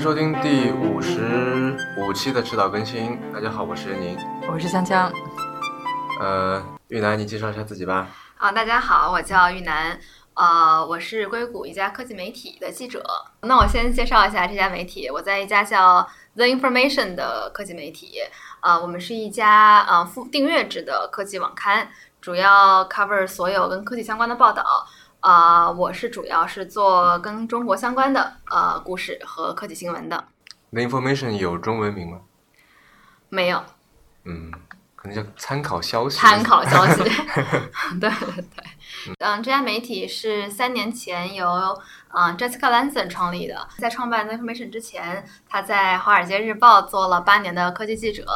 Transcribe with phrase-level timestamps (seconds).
[0.00, 3.20] 迎收听第五十五期的迟早更新。
[3.34, 4.16] 大家好，我是任宁。
[4.50, 5.12] 我是香香。
[6.18, 8.08] 呃，玉楠，你介绍一下自己吧。
[8.38, 10.00] 啊，大家好，我叫玉楠。
[10.32, 13.04] 呃，我是硅谷一家科技媒体的记者。
[13.42, 15.10] 那我先介绍一下这家媒体。
[15.10, 18.20] 我在一家叫 The Information 的科技媒体。
[18.62, 21.86] 呃，我们是一家呃付订阅制的科技网刊，
[22.22, 24.64] 主要 cover 所有跟科技相关的报道。
[25.20, 30.24] 啊，我是主要是做跟中国相关的呃故事和科技新闻的。
[30.72, 32.20] The Information 有中文名吗？
[33.28, 33.62] 没有
[34.24, 34.50] 嗯，
[34.96, 36.16] 可能叫参考消息。
[36.16, 37.02] 参考消息。
[38.00, 38.64] 对对对，
[39.18, 41.46] 嗯，这家媒体是三年前由
[42.14, 43.68] 嗯 Jessica Lanson 创立的。
[43.78, 48.26] 在创办 The Information 之前，他在《华尔街日报》做了八年的科技记者。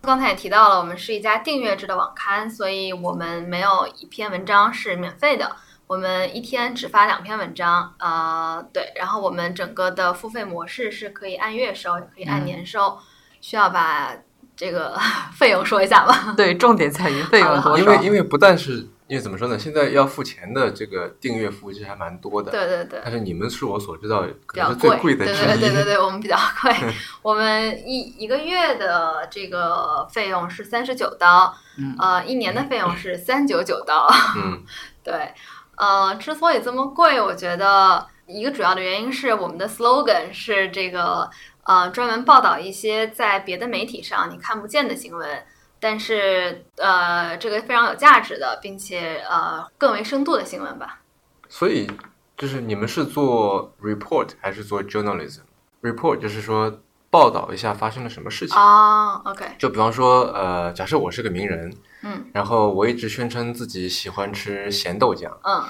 [0.00, 5.54] 刚才也提到了，我们是一家订阅制的网刊，所以我们没有一篇文章是免费的。
[5.92, 12.98] 我们一天只发两篇文章，呃，对，然后我们整个的付费模式是可以按月收，也可以按年收。
[13.42, 14.16] 需要把
[14.56, 14.98] 这个
[15.36, 16.32] 费用说一下吗？
[16.34, 17.78] 对，重点在于费用多少。
[17.78, 22.50] 因为因为不但是因为怎么说呢，现在要付钱的这个订阅服务其实还蛮多的。
[22.50, 22.98] 对对对。
[23.04, 25.84] 但是你们是我所知道比可能较是最贵的之对对对对。
[25.84, 26.74] 对，我们比较 贵。
[27.20, 34.08] 我们一一个月的这个费用是三十九刀，嗯呃，一年的费用是三九九刀。
[34.38, 34.64] 嗯
[35.04, 35.34] 对，
[35.82, 41.28] 呃，之所以这么贵，我觉得一个主要的原因是我们的 slogan 是这个
[41.64, 45.44] 呃，专门报道一些在别的媒体上你看不见的新闻，
[45.80, 51.00] 但是呃，这个非常有价值的，并且呃更为深度的新闻吧。
[51.48, 51.90] 所以
[52.36, 58.56] 就是你们是做 report 还是做 journalism？report 就是说报道一下发生了什么事情。
[58.56, 62.24] 啊，OK，就比方说，呃，假设我是个名人，嗯。
[62.32, 65.62] 然后我一直宣称自己喜欢吃咸豆浆，嗯。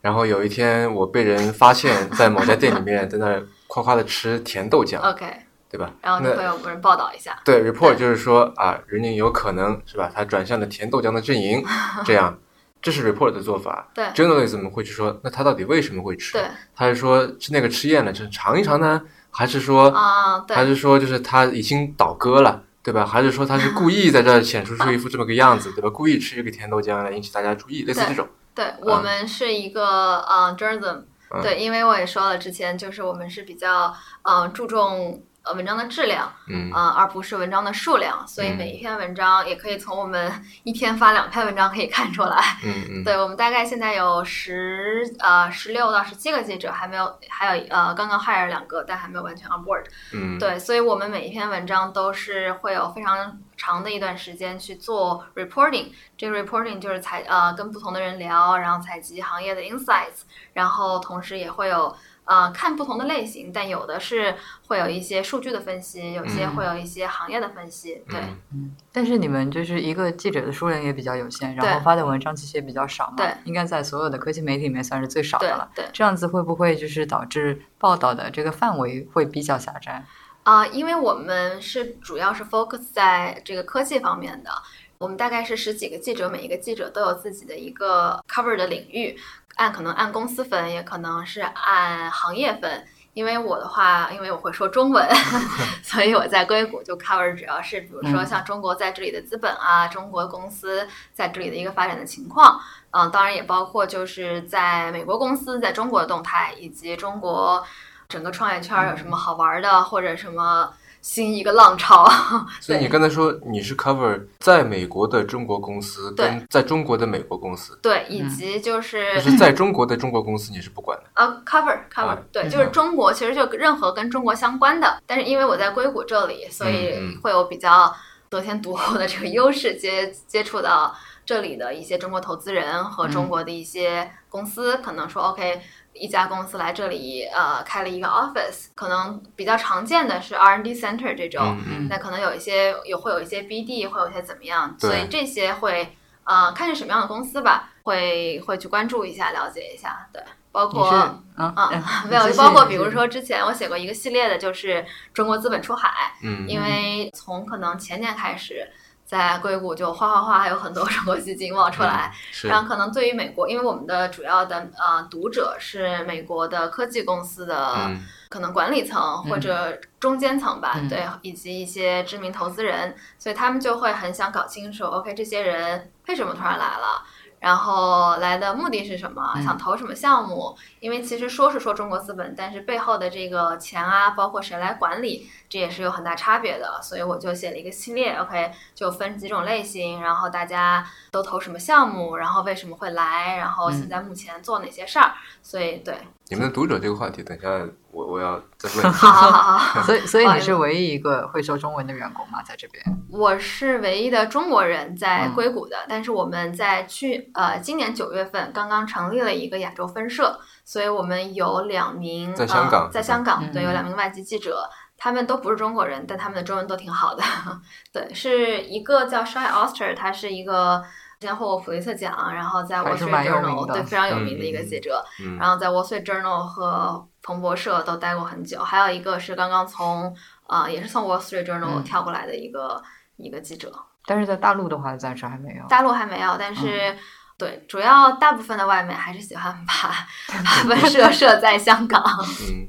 [0.00, 5.26] 然后有一天我被人发现，在某家店里面 在那夸夸的吃甜豆浆，，OK，
[5.68, 5.90] 对吧？
[6.00, 7.36] 然后就会那有个人报道一下。
[7.44, 11.64] 对 report 就是说啊，人家有可能是吧，他转向了甜豆浆的阵营，
[12.06, 12.38] 这样，
[12.80, 13.88] 这是 report 的做法。
[13.94, 14.04] 对。
[14.14, 16.34] journalism 会去说，那他到底为什么会吃？
[16.34, 16.44] 对。
[16.76, 20.56] 他是说吃那个吃厌了，就是尝一尝呢，还是说啊，对。
[20.56, 23.04] 还是说就是他已经倒戈了，对吧？
[23.04, 25.90] 还是说他是故意在这儿显出出一副这么个样子，对吧？
[25.90, 28.28] 故意吃这个甜豆浆来引起大家注意，类似这种。
[28.54, 31.02] 对，我们是一个呃 journalism，
[31.34, 33.92] 嗯对，因为我也说了之前，就是我们是比较
[34.22, 40.30] 嗯注重呃文章的质量，嗯呃，而不是文章的数量，所以嗯每一篇文章也可以从我们
[40.64, 42.36] 一天发两篇文章可以看出来。
[42.64, 49.84] 嗯嗯，对我们大概现在有十呃十六到十七个记者，还没有，还有呃刚刚 hire 两个，但还没有完全 on board。
[50.12, 55.92] 嗯，对，所以我们每一篇文章都是会有非常长的一段时间去做 reporting。
[56.16, 60.22] 这个 reporting 就是采呃跟不同的人聊，然后采集行业的 insights，
[60.54, 61.94] 然后同时也会有
[62.26, 64.34] 呃看不同的类型，但有的是
[64.68, 68.04] 会有一些数据的分析，有些嗯会有一些行业的分析。
[68.08, 68.20] 对，
[68.52, 75.70] 嗯但是你们就是一个记者的数量也比较有限，然后发的文章其实也比较少嘛，对应该在所有的科技媒体里面算是最少的了。
[75.74, 75.84] 对。
[75.92, 80.04] 这样子会不会就是导致报道的这个范围会比较狭窄？
[80.42, 84.50] 啊、因为我们是主要是 focus 在这个科技方面的，
[84.98, 89.18] 我们大概是十几个记者，每一个记者都有自己的一个 cover 的领域，
[89.56, 92.86] 按可能按公司分，也可能是按行业分。
[93.14, 95.02] 因为我的话，因为我会说中文，
[95.82, 98.26] 所以我在硅谷就 cover 主要是，比如说嗯。
[98.26, 107.64] 像中国在这里的资本啊，中国公司在这里的一个发展的情况，嗯、当然也包括就是在美国公司在中国的动态，以及中国
[108.06, 110.70] 整个创业圈儿有什么好玩的，或者什么
[111.06, 112.04] 新一个浪潮。
[112.60, 121.04] 所以你刚才说你是 cover 在美国的中国公司跟在中国的美国公司，对，以及就是就是在中国的中国公司你是不管的。
[121.14, 127.94] 呃，cover cover，、啊对，嗯就是中国，其实就任何跟中国相关的，但是因为我在硅谷这里，所嗯以嗯会有比较
[128.28, 130.92] 得天独厚的这个优势，接接触到
[131.24, 135.62] 这里的一些中国投资人和中国的一些公司，可能说 OK。
[135.98, 141.88] 一家公司来这里，呃，开了一个 office，可能比较常见的是 R&D center 这种，嗯嗯。
[141.88, 144.90] 那可能有一些有会有一些 BD，会有一些怎么样，对。
[144.90, 150.22] 所以这些会呃看是什么样的公司吧，会会去关注一下，了解一下，对，
[150.52, 150.90] 包括
[151.36, 154.84] 嗯啊嗯 没有，包括比如说之前我写过一个系列的，就是
[155.14, 155.90] 中国资本出海，
[156.22, 156.46] 嗯。
[156.48, 158.68] 因为从可能前年开始，
[159.06, 162.48] 在硅谷就哗哗哗有很多 中国基金冒出来，是。
[162.48, 168.04] 然后可能对于美国，因为我们的主要的呃读者是美国的科技公司的嗯。
[168.28, 170.88] 可能管理层或者中间层吧，嗯。
[170.88, 177.04] 对，以及一些知名投资人，所以他们就会很想搞清楚，OK，这些人为什么突然来了。
[177.38, 179.42] 然后来的目的是什么，嗯。
[179.44, 180.56] 想投什么项目？
[180.86, 186.80] 因为其实说是说中国资本，但是背后的这个钱啊，包括谁来管理，这也是有很大差别的。
[186.80, 195.10] 所以我就写了一个系列，OK，就分几种类型，然后大家都投什么项目，然后为什么会来，然后现在目前做哪些事儿。
[195.42, 195.98] 所以对，
[196.28, 197.48] 你们的读者这个话题，等一下
[197.90, 199.12] 我我要再问一好 下。
[199.12, 199.82] 好好好。
[199.86, 202.40] 所以所以你是唯一一个会说中文的员工吗？
[202.44, 202.84] 在这边？
[203.10, 214.68] 我是唯一的中国人在嗯硅谷的，但是我们在去呃今年九月份刚刚成立了一个亚洲分社，所以我们有两名在香港呃、在香港对嗯有两名外籍记者，
[214.98, 217.22] 他们都不是中国人，但他们的中文都挺好的。
[217.92, 220.82] 对，是一个叫 Shy Oster，他是一个
[221.20, 230.12] 之前获过普利策奖，然后在 Wall Street Journal 对非常有名的一个记者，嗯然后在 Wall Street Journal 和彭博社都待过很久，还有一个是刚刚从
[230.48, 232.82] 呃也是从 Wall Street Journal 嗯跳过来的一个、
[233.16, 233.72] 一个记者。
[234.08, 235.64] 但是在大陆的话，暂时还没有。
[235.68, 236.96] 大陆还没有，但是、
[237.38, 239.74] 对，主要大部分的外媒还是喜欢把
[240.42, 242.02] 把本社设在香港。
[242.48, 242.66] 嗯，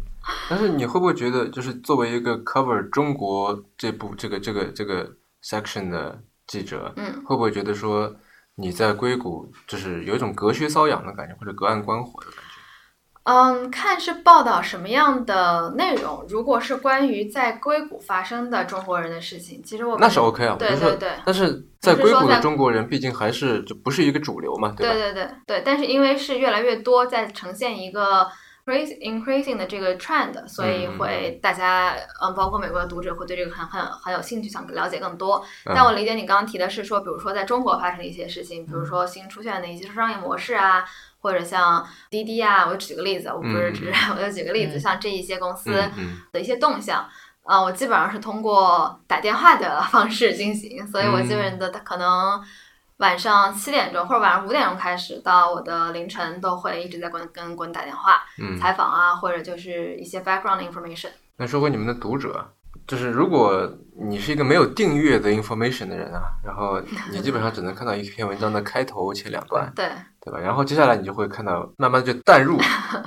[0.49, 5.09] 但是你会不会觉得，就是作为一个 cover 中国这部这个这个这个
[5.43, 8.13] section 的记者，嗯，会不会觉得说
[8.55, 12.46] 你在硅谷就是有一种隔靴搔痒的感觉，或者隔岸观火的感觉？
[13.29, 16.25] 嗯，看是报道什么样的内容。
[16.29, 24.75] 如果是关于在硅谷发生的中国人的事情，其实我们那是 OK 啊，对对对但是在硅谷的中国人，毕竟还是就不是一个主流嘛，吧？
[24.77, 28.25] 对对对对，但是因为是越来越多在呈现一个
[28.65, 35.43] increase increasing 的这个 trend，所以嗯会大家嗯，包括美国的读者会对这个很很很有兴趣，想了解更多。
[35.65, 40.85] 嗯但我理解你刚刚提的是说，比如说在中国发生的一些事情，比如说新出现的一些商业模式啊，
[41.27, 45.69] 或者像滴滴啊，我举个例子，我不是只、我就举个例子，嗯像这一些公司
[46.31, 47.05] 的一些动向。
[47.43, 52.41] 啊、我基本上是通过打电话的方式进行，所以我基本的可能
[52.97, 58.57] 晚上七点钟或者晚上五点钟开始，到我的凌晨都会一直在跟跟滚打电话、嗯。
[58.57, 61.09] 采访啊，或者就是一些 background information。
[61.37, 62.53] 那说回你们的读者，
[62.87, 63.69] 就是如果
[63.99, 66.81] 你是一个没有订阅的 information 的人啊，然后
[67.11, 69.89] 你基本上只能看到一篇文章的开头前两段，对
[70.21, 70.39] 对吧？
[70.39, 72.57] 然后接下来你就会看到慢慢地就淡入，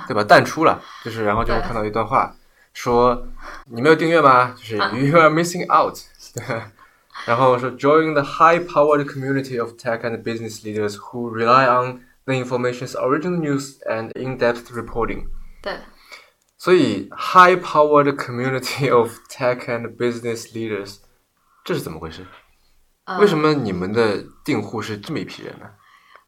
[0.07, 0.23] 对吧？
[0.23, 2.33] 淡出了，就是然后就会看到一段话，
[2.73, 3.27] 说
[3.65, 4.53] 你没有订阅吗？
[4.55, 5.97] 就是啊 you are missing out，
[6.35, 6.61] 对。
[7.25, 13.37] 然后说 join the high-powered community of tech and business leaders who rely on the information's original
[13.37, 15.25] news and in-depth reporting。
[15.61, 15.73] 对，
[16.61, 20.97] 所以 high-powered community of tech and business leaders，
[21.65, 22.23] 这是怎么回事？
[23.05, 25.65] 呃为什么你们的订户是这么一批人呢？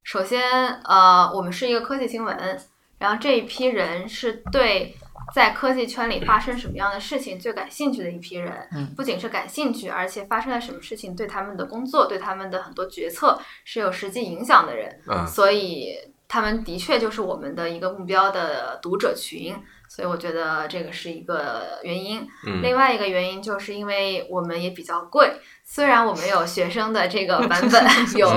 [0.01, 0.41] 首先，
[0.85, 2.59] 呃，我们是一个科技新闻，
[2.97, 4.97] 然后这一批人是对
[5.35, 8.67] 在科技圈里发生什么样的事情最感兴趣的一批人。
[8.71, 14.99] 嗯不仅是感兴趣，而且发生了什么事情对他们的工作、对他们的很多决策是有实际影响的人。
[15.07, 15.95] 嗯所以
[16.33, 19.55] 他们的确就是我们的一个目标的读者群。
[19.87, 22.27] 所以我觉得这个是一个原因。
[22.47, 22.63] 嗯。
[22.63, 25.31] 另外一个原因就是因为我们也比较贵，
[25.63, 27.85] 虽然我们有学生的这个版本
[28.17, 28.27] 有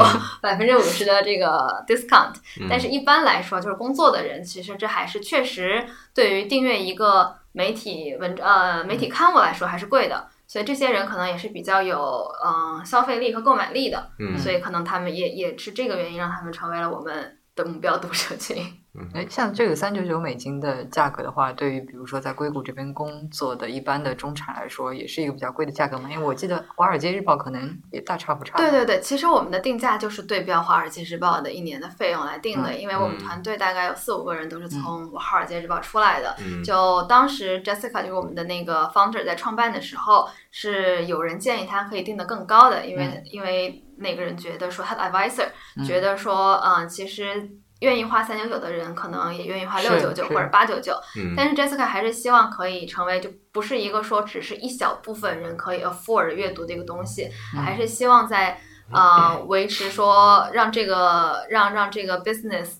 [0.42, 2.66] 百分之五十的这个 discount，嗯。
[2.68, 5.82] 但是一般来说，就是工作的人，其实这还是确实
[6.14, 14.38] 对于订阅一个媒体文呃媒体刊物来说还是贵的，所以这些人可能也是比较有嗯、呃消费力和购买力的，嗯。
[14.38, 18.64] 所以可能他们也也是这个原因让他们成为了我们的目标读者群。
[19.12, 26.10] 哎，像这个三九九美金的价格的话，对于比如说在硅谷这边工作的一般的中产来说，也是一个比较贵的价格嘛。
[26.10, 28.56] 因为我记得《华尔街日报》可能也大差不差。
[28.56, 36.34] 对对对，其实我们的定价就是对标《华尔街日报》的一年的费用来定的，嗯因为我们嗯团队大概有四五个人都是从《华尔街日报》出来的。
[36.38, 47.50] 嗯就当时 Jessica 就是我们的那个 founder 在创办的时候，是有人建议他可以定得更高的，因为、嗯因为那个人觉得说他的 advisor、嗯觉得说，嗯，其实
[47.80, 51.34] 愿意花三九九的人，可能也愿意花是六九九或者八九九，嗯。
[51.36, 57.62] 但是 Jessica 还是希望可以成为就不是一个说只是一小部分人可以 afford 阅读的一个东西，嗯。
[57.62, 58.58] 还是希望在
[58.90, 62.76] 呃维持说让这个让让这个 business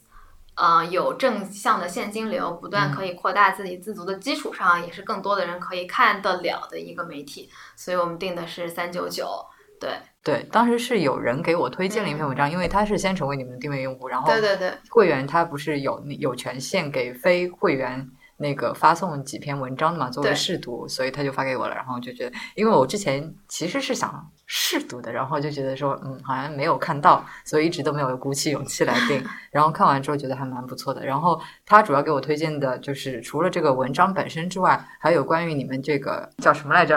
[0.54, 2.94] 呃有正向的现金流，不断嗯。
[2.94, 9.44] 可以扩大自己自足的基础上，也是更多的人可以看得了的一个媒体，所以我们定的是三九九，
[9.78, 9.90] 对
[10.26, 14.73] 对，当时是有人给我推荐了一篇文章，因为他是先成为你们的定位用户，然后对对对。
[14.90, 18.04] 会员他不是有有权限给非会员
[18.37, 21.76] 那个发送几篇文章的嘛，作为试读，所以他就发给我了。
[21.76, 29.23] 然后就觉得，因为我之前其实是想试读的，然后就觉得说，嗯，好像没有看到，所以一直都没有鼓起勇气来订。
[29.50, 31.05] 然后看完之后觉得还蛮不错的。
[31.05, 36.97] 然后他主要给我推荐的就是除了这个文章本身之外，还有关于你们这个叫什么来着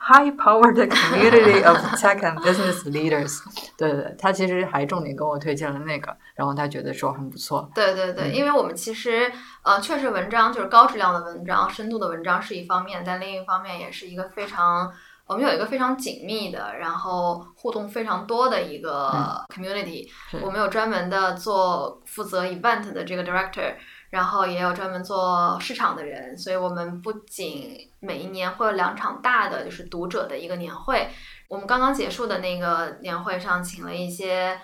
[0.00, 3.40] ？High powered community of tech and business leaders。
[3.76, 7.68] 对对对，他其实还重点跟我推荐了那个，然后他觉得说很不错。
[7.74, 9.32] 对对对，嗯因为我们其实
[9.62, 14.92] 呃，确实文章就是高质量的文章、深度的文章是一方面，但另一方面也是一个非常，
[15.26, 19.10] 我们有一个非常紧密的，然后互动非常多的一个
[19.48, 20.08] community。
[20.30, 23.74] 是我们有专门的做负责 event 的这个 director。
[24.10, 31.08] 然后也有专门做市场的人，所以我们不仅每一年会有两场大的就是读者的一个年会，
[31.48, 34.56] 我们刚刚结束的那个年会上请了一些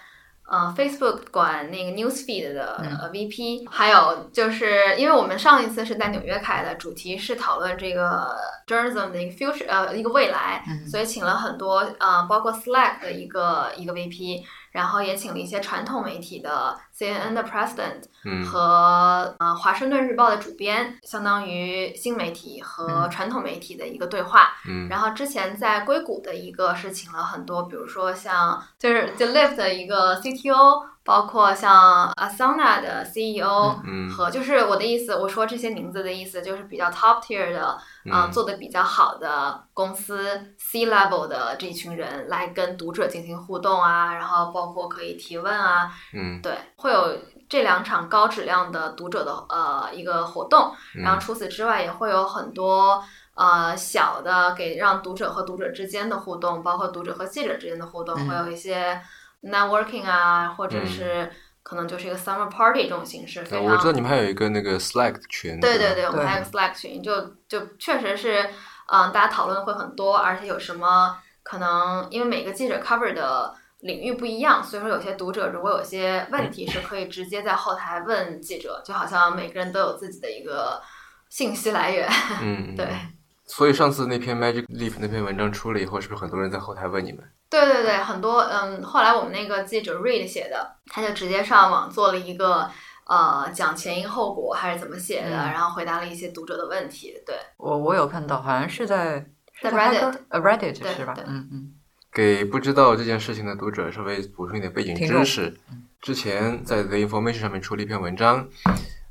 [0.48, 10.86] 呃 Facebook 管那个 newsfeed 的呃 VP，、还有就是因为我们上一次是在纽约开的，主题是讨论这个 journalism 的一个 future 呃一个未来，嗯。
[10.88, 18.44] 所以请了很多呃包括 Slack 的一个一个 VP，然后也请了一些传统媒体的 CNN 的 President 嗯。
[18.44, 23.10] 和呃华盛顿日报的主编，相当于新媒体和嗯。
[23.10, 24.52] 传统媒体的一个对话。
[24.68, 24.88] 嗯。
[24.88, 37.66] 然后之前在硅谷的一个是请了很多，比如说像就是 The Lift 的一个 CTO，包括像 Asana 的 CEO，、嗯和就是我的意思，我说这些名字的意思就是比较 top tier 的，
[38.10, 38.30] 啊、嗯。
[38.32, 46.40] 做的比较好的公司 C level 的这群人来跟读者进行互动啊，然后包括可以提问啊，嗯。
[46.42, 47.16] 对，会有
[47.48, 51.02] 这两场高质量的读者的呃一个活动，嗯。
[51.02, 53.02] 然后除此之外也会有很多
[53.34, 58.28] 呃小的给让读者和读者之间的互动，包括读者和记者之间的互动，嗯。
[58.28, 59.00] 会有一些
[59.42, 61.30] networking 啊，或者嗯是
[61.62, 68.48] 可能就是一个 summer party 这种形式，非常呃我知道你们还有一个那个 Slack 群，对对对，我们还有个 Slack 群，就就确实是，
[68.90, 80.80] 嗯，大家讨论会很多，而且有什么可能，因为每个记者 cover 的领域不一样，所以说有些读者如果有些问题是可以直接在后台问记者，就好像每个人都有自己的一个
[81.28, 82.08] 信息来源。
[82.42, 83.12] 嗯，对嗯。
[83.46, 87.24] 所以上次那篇 Magic Leaf 那篇文章出了以后，是不是很多人在后台问你们？
[87.50, 92.70] 对对对，很多嗯，后来我们那个记者 Reed 写的，他就直接上网做了一个
[93.06, 97.20] 呃讲前因后果还是怎么写的，嗯然后回答了一些读者的问题。
[97.26, 99.26] 对，我我有看到，好像是在
[99.60, 101.14] 在是 Reddit 呃 Reddit 对是吧？
[101.26, 101.72] 嗯嗯
[102.12, 105.56] 给不知道这件事情的读者稍微补充一点背景知识。
[106.00, 108.48] 之前在 The Information 上面出了一篇文章，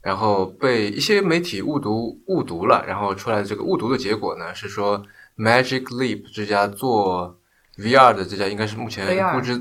[0.02, 5.06] 然后被一些媒体误读误读了，然后出来的这个误读的结果呢是说
[5.38, 7.39] Magic Leap 这家做
[7.80, 9.58] VR 的这家应该是目前估值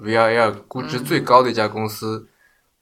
[0.00, 2.26] VR 估值最高的一家公司，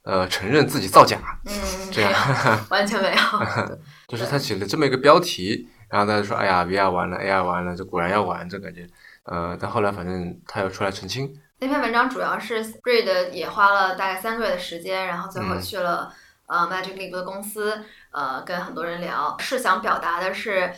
[0.02, 1.52] 呃，承认自己造假，嗯，
[1.90, 2.12] 这样
[2.70, 3.16] 完全没有。
[4.06, 8.86] 就是他起了这么一个标题，然后大家说，哎呀，VR 完了，AR 完了，这果然要完，这感觉，
[9.24, 15.60] 呃，但后来反正他又出来澄清，那篇文章主要是 Reed 也花了大概三个月的时间，然后最后嗯。
[15.60, 16.12] 去了、
[16.46, 20.70] 呃 Magic Leap 的公司，呃，跟很多人聊，是想表达的是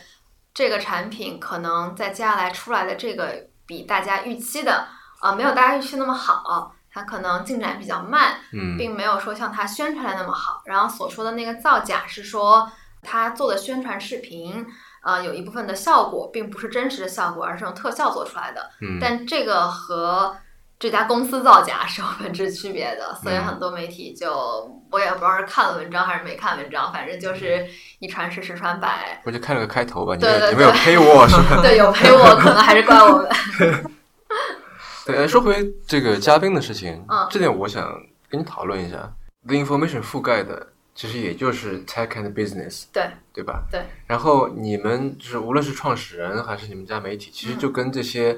[0.53, 4.87] 这个产品可能在接下来出来的这个比大家预期的，
[5.21, 10.63] 呃，没有大家预期那么好，它可能进展比较慢，嗯并没有说像它宣传的那么好。
[10.65, 12.71] 然后所说的那个造假是说
[13.03, 14.65] 它做的宣传视频，
[15.03, 18.71] 呃，有一部分的效果并不是真实的效果，而是用特效做出来的。
[18.81, 20.35] 嗯，但这个和
[20.79, 24.31] 这家公司造假是有本质区别的，所以嗯很多媒体就
[24.89, 27.67] 我也不知道是看了文章还是没看文章，反正就是
[27.99, 29.21] 一传十，十传百。
[29.25, 31.59] 我就看了个开头吧，你对对们你们有对黑我是吧？
[31.61, 33.29] 对，有陪我，可能还是怪我们。
[35.05, 37.91] 对，呃说回这个嘉宾的事情，嗯这点我想
[38.29, 39.11] 跟你讨论一下。
[39.45, 43.63] The Information 覆盖的其实也就是 Tech and Business，对对吧？
[43.69, 43.81] 对。
[44.05, 48.37] 然后你们就是无论是创始人还是你们家媒体，其实嗯就跟这些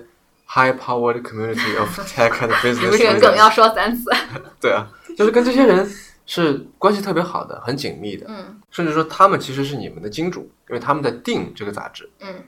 [0.53, 4.11] high powered community of tech and 你 business 们这个梗要说三次。
[4.59, 5.89] 对啊，就是跟这些人
[6.25, 12.09] 是关系特别好的，很紧密的，嗯甚至说他们其实是你们的金主，因为他们在定这个杂志。
[12.19, 12.43] 嗯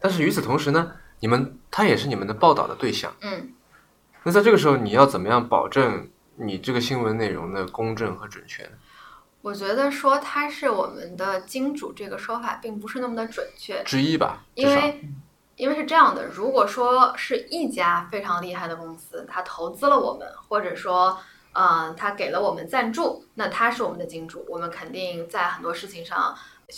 [0.00, 3.12] 但是与此同时呢，你们他也是你们的报道的对象。
[3.20, 3.52] 嗯
[4.24, 8.70] 那在这个时候，你要怎么样保证你这个新闻内容的公正和准确呢？
[9.40, 14.44] 我觉得说他是我们的金主这个说法并不是那么的准确，之一吧。
[14.54, 15.00] 因为
[15.56, 21.18] 因为是这样的，如果说是一家非常厉害的公司，它投资了我们，或者说，
[21.52, 26.34] 呃，它给了我们赞助，那它是我们的金主，我们肯定在很多事情上，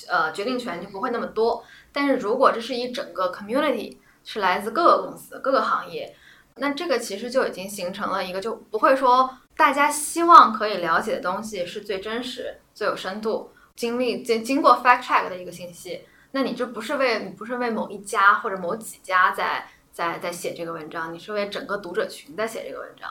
[0.08, 1.64] 呃，决定权就不会那么多。
[1.92, 6.16] 但是如果这是一整个 community，是来自各个公司、各个行业，
[6.56, 13.50] 那这个其实就已经形成了一个，就不会说大家希望可以了解的东西是最真实、最有深度。
[13.76, 23.08] 经历经经过 fact check 的一个信息，那你这不是为你不是为某一家或者某几家在在在写这个文章，你是为整个读者群在写这个文章。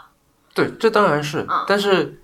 [0.54, 2.20] 对，这当然是，嗯但是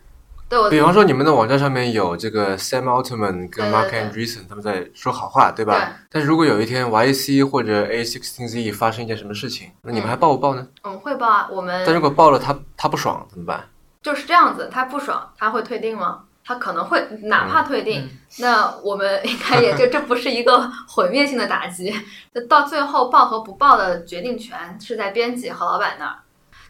[0.50, 5.80] 对我比方说你们的网站上面有这个 Sam Altman 跟 Mark Andreessen 他们在说好话，对吧？
[5.80, 10.68] 对但是如果有一天 YC 或者 A16Z 发生一件什么事情，那你们还报不报呢？
[10.84, 13.64] 我们汇报啊，我们但如果报了他他不爽怎么办？
[14.02, 16.26] 就是这样子，他不爽，他会退订吗？
[16.50, 21.94] 他可能会，哪怕退订，嗯那我们应该也就这不是一个毁灭性的打击。
[22.34, 26.18] 就到最后报和不报的决定权是在编辑和老板那儿。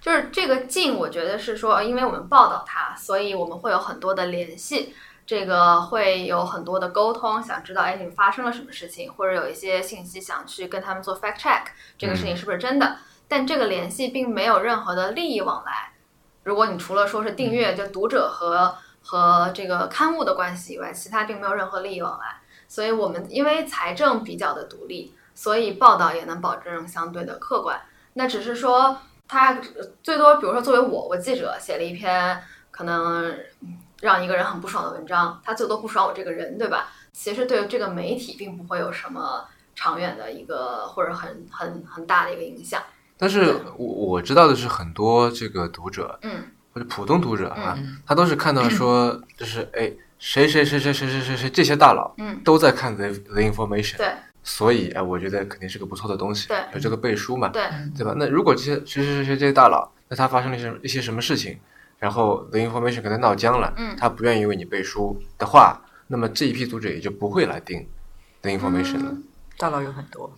[0.01, 4.93] 就是这个进，我觉得是说，呃因为我们报道它，所以我们会有很多的联系，
[5.25, 11.61] 这个会有很多的沟通，想知道哎你们发生了什么事情，或者有一些信息想去跟他们做 fact check，
[11.97, 12.97] 这个事情是不是真的？
[13.29, 15.93] 但这个联系并没有任何的利益往来。
[16.43, 18.75] 如果你除了说是订阅，就读者和
[19.09, 22.39] 和这个刊物的关系以外，其他并没有任何利益往来。
[22.67, 27.81] 所以我们因为财政比较的独立，所以报道也能保证相对的客观。
[28.13, 28.95] 那只是说，
[29.27, 32.39] 他呃最多，比如说作为我，我记者写了一篇
[32.69, 33.35] 可能
[34.01, 36.89] 让一个人很不爽的文章，他最多不爽我这个人，对吧？
[37.11, 42.79] 其实对这个媒体并不会有什么长远的一个或者很很很大的一个影响。
[43.17, 54.07] 但是我我知道的是，很多这个读者嗯或者普通读者啊，嗯他都是看到说， 就是哎，谁谁谁谁谁谁谁谁这些大佬嗯，都在看 the the information，对
[54.43, 57.63] 所以哎，我觉得肯定是个不错的东西，对有这个背书嘛，对
[57.97, 58.13] 对吧？
[58.17, 61.57] 那如果这些谁谁谁谁这些大佬，那他发生了一些一些什么事情，
[61.99, 67.85] 然后 the information 跟他闹僵了，嗯他不愿意为你背书的话，那么这一批读者也就不会来订
[68.41, 69.11] the information 了。
[69.11, 69.23] 嗯
[69.57, 70.33] 大佬有很多，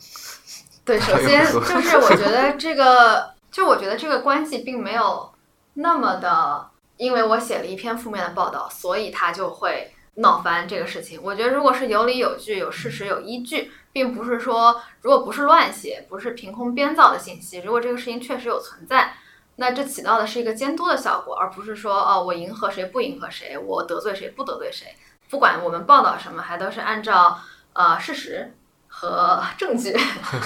[0.83, 5.30] 对，首先就是我觉得这个，就我觉得这个关系并没有
[5.73, 11.19] 那么的，因为我写了一篇负面的报道，所以他就会闹翻这个事情。
[11.23, 19.13] 我觉得如果是有理有据、有事实、有依据，并不是说如果不是乱写，不是凭空编造的信息，如果这个事情确实有存在，
[19.55, 24.95] 那这起到的是一个监督的效果，而不是说哦我迎合谁不迎合谁，我得罪谁不得罪谁。
[25.29, 27.39] 不管我们报道什么，还都是按照
[27.73, 28.53] 呃事实
[29.01, 29.91] 和证据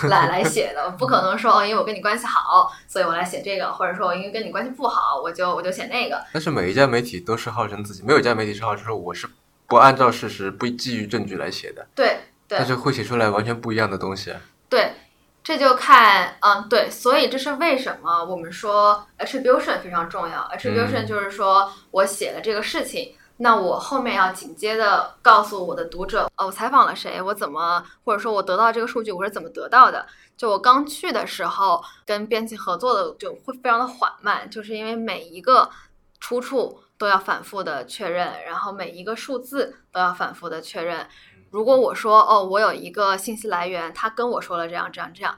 [0.03, 6.23] 来 来写的，不可能说哦，因为我跟你关系好，所以我来写这个，或者说我因为跟你关系不好，我就我就写那个。
[6.31, 9.27] 但是每一家媒体都是号称自己，没有一家媒体是号称说我是
[9.67, 14.33] 不按照事实、不基于证据来写的，对对但是会写出来完全不一样的东西。
[14.69, 14.93] 对，
[15.43, 20.49] 这就看嗯对，所以这是为什么我们说 attribution 非常重要。
[20.55, 23.15] attribution 嗯就是说我写了这个事情。
[23.37, 30.05] 那我后面要紧接着告诉我的读者，哦，我采访了谁，我怎么，或者说我得到这个数据我是怎么得到的？
[30.37, 35.69] 就我刚去的时候，跟编辑合作的就会非常的缓慢，就是因为每一个
[36.19, 41.05] 出处都要反复的确认，然后每一个数字都要反复的确认。
[41.51, 45.37] 如果我说哦，我有一个信息来源，他跟我说了这样这样这样，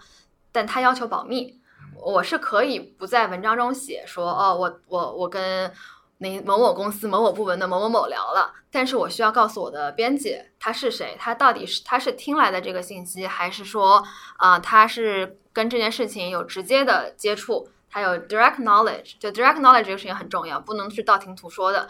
[0.51, 1.60] 但他要求保密，
[1.95, 5.71] 我是可以不在文章中写说哦，我我我跟
[6.19, 14.03] 那某某公司某某部门的某某某聊了，但是我需要告诉我的编辑他是谁，他到底是他是听来的这个信息，还是说
[14.38, 21.88] 啊、他是跟这件事情有直接的接触，他有 direct knowledge，就 direct knowledge 这个事情很重要，不能是道听途说的。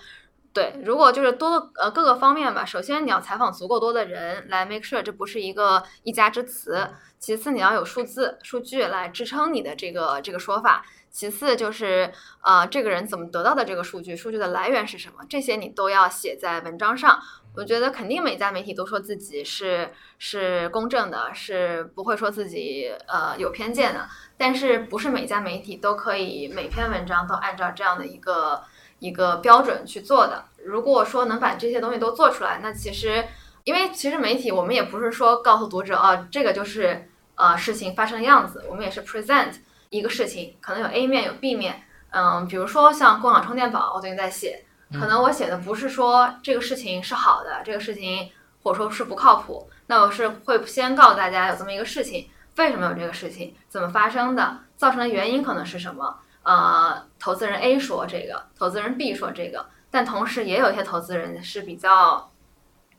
[0.54, 17.20] 对，如果就是多呃各个方面吧，首先你要采访足够多的人来 make sure 这不是一个一家之词，其次你要有数字数据来支撑你的这个这个说法，其次就是呃这个人怎么得到的这个数据，数据的来源是什么，这些你都要写在文章上。
[17.56, 19.90] 我觉得肯定每家媒体都说自己是
[20.20, 28.64] 是公正的，是不会说自己呃有偏见的，但是不是每家媒体都可以每篇文章都按照这样的一个
[29.00, 30.46] 一个标准去做的。
[30.64, 33.26] 如果说能把这些东西都做出来，那其实
[33.64, 39.56] 因为其实媒体我们也不是说告诉读者啊，这个就是呃事情发生的样子，我们也是 present
[39.90, 48.30] 一个事情，可能有 A 面有 B 面，嗯，比如说像共享充电宝，我最近在写，可能我写的不是说这个事情是好的，这个事情
[48.64, 62.32] 或者说是不靠谱，那我是会先告诉大家有这么一个事情，为什么有这个事情，怎么发生的，造成的原因可能是什么，呃，投资人 A 说这个，投资人 B 说这个，但同时也有一些投资人是比较。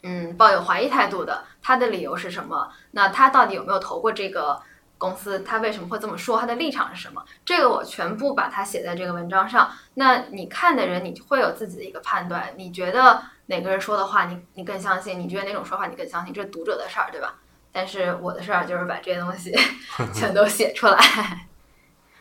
[0.04, 2.70] 嗯，抱有怀疑态度的，他的理由是什么？
[2.92, 4.56] 那他到底有没有投过这个
[4.98, 5.40] 公司？
[5.40, 6.38] 他为什么会这么说？
[6.38, 7.24] 他的立场是什么？
[7.44, 9.70] 这个我全部把它写在这个文章上。
[9.94, 12.52] 那你看的人，你会有自己的一个判断。
[12.56, 15.18] 你觉得哪个人说的话你你更相信？
[15.18, 16.34] 你觉得哪种说法你更相信？
[16.34, 17.34] 这是读者的事儿，对吧？
[17.70, 19.54] 但是我的事儿就是把这些东西
[20.12, 20.98] 全都写出来。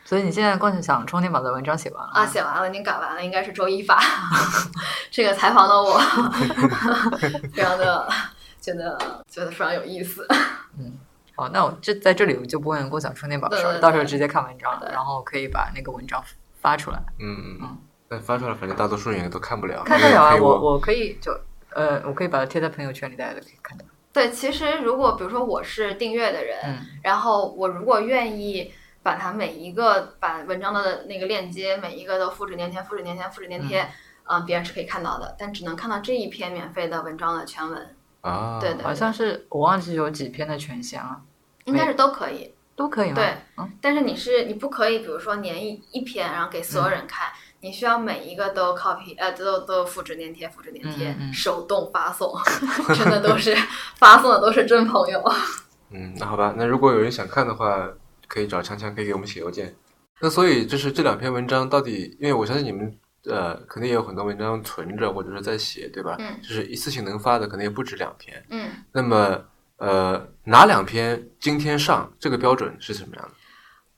[0.04, 4.00] 所以你现在过去想充电宝的文章写完了啊，写完了，已经改完了，应该是周一发。
[5.10, 5.98] 这个采访的我，
[7.52, 8.08] 非常的
[8.60, 8.96] 觉得
[9.28, 10.26] 觉得非常有意思。
[11.38, 16.20] 好，那我这在这里我就不问共享充电宝的事儿，到时候直接看文章，对然后可以把那个文章
[16.60, 17.00] 发出来。
[17.20, 19.84] 嗯嗯嗯，但发出来，反正大多数人都看不了。
[19.84, 21.30] 看得了啊，我我可以就
[21.70, 23.84] 呃，我可以把它贴在朋友圈里，大家都可以看到。
[24.12, 28.72] 对，其实如果比如说我是订阅的人，嗯然后我如果愿意
[29.04, 33.88] 把它每一个把文章的那个链接每一个都复制粘贴、复制粘贴、复制粘贴，
[34.24, 41.20] 嗯、别人是可以看到的，但只能看到这一篇免费的文章的全文，啊，对对好像是我忘记有几篇的权限了，
[41.68, 42.52] 应该是都可以。
[42.76, 43.16] 都可以吗？
[43.16, 47.26] 对嗯，但是你是你不可以，比如说粘一一篇，然后给所有人看，
[47.60, 52.32] 你需要每一个都 copy，呃，都都复制粘贴，复制粘贴，手动发送，
[52.94, 53.52] 真的都是
[53.96, 55.20] 发送的都是真朋友。
[55.90, 57.88] 嗯，那好吧，那如果有人想看的话，
[58.28, 59.74] 可以找强强，可以给我们写邮件。
[60.20, 66.14] 那所以就是这两篇文章到底，因为我相信你们呃肯定也有很多文章存着或者是在写，对吧？
[66.20, 68.40] 嗯就是一次性能发的，可能也不止两篇。
[68.50, 69.42] 嗯，那么
[69.78, 73.34] 呃哪两篇今天上这个标准是什么样的？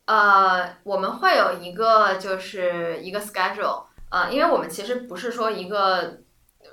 [0.06, 6.18] 呃，我们会有一个就是一个 schedule，呃，因为我们其实不是说一个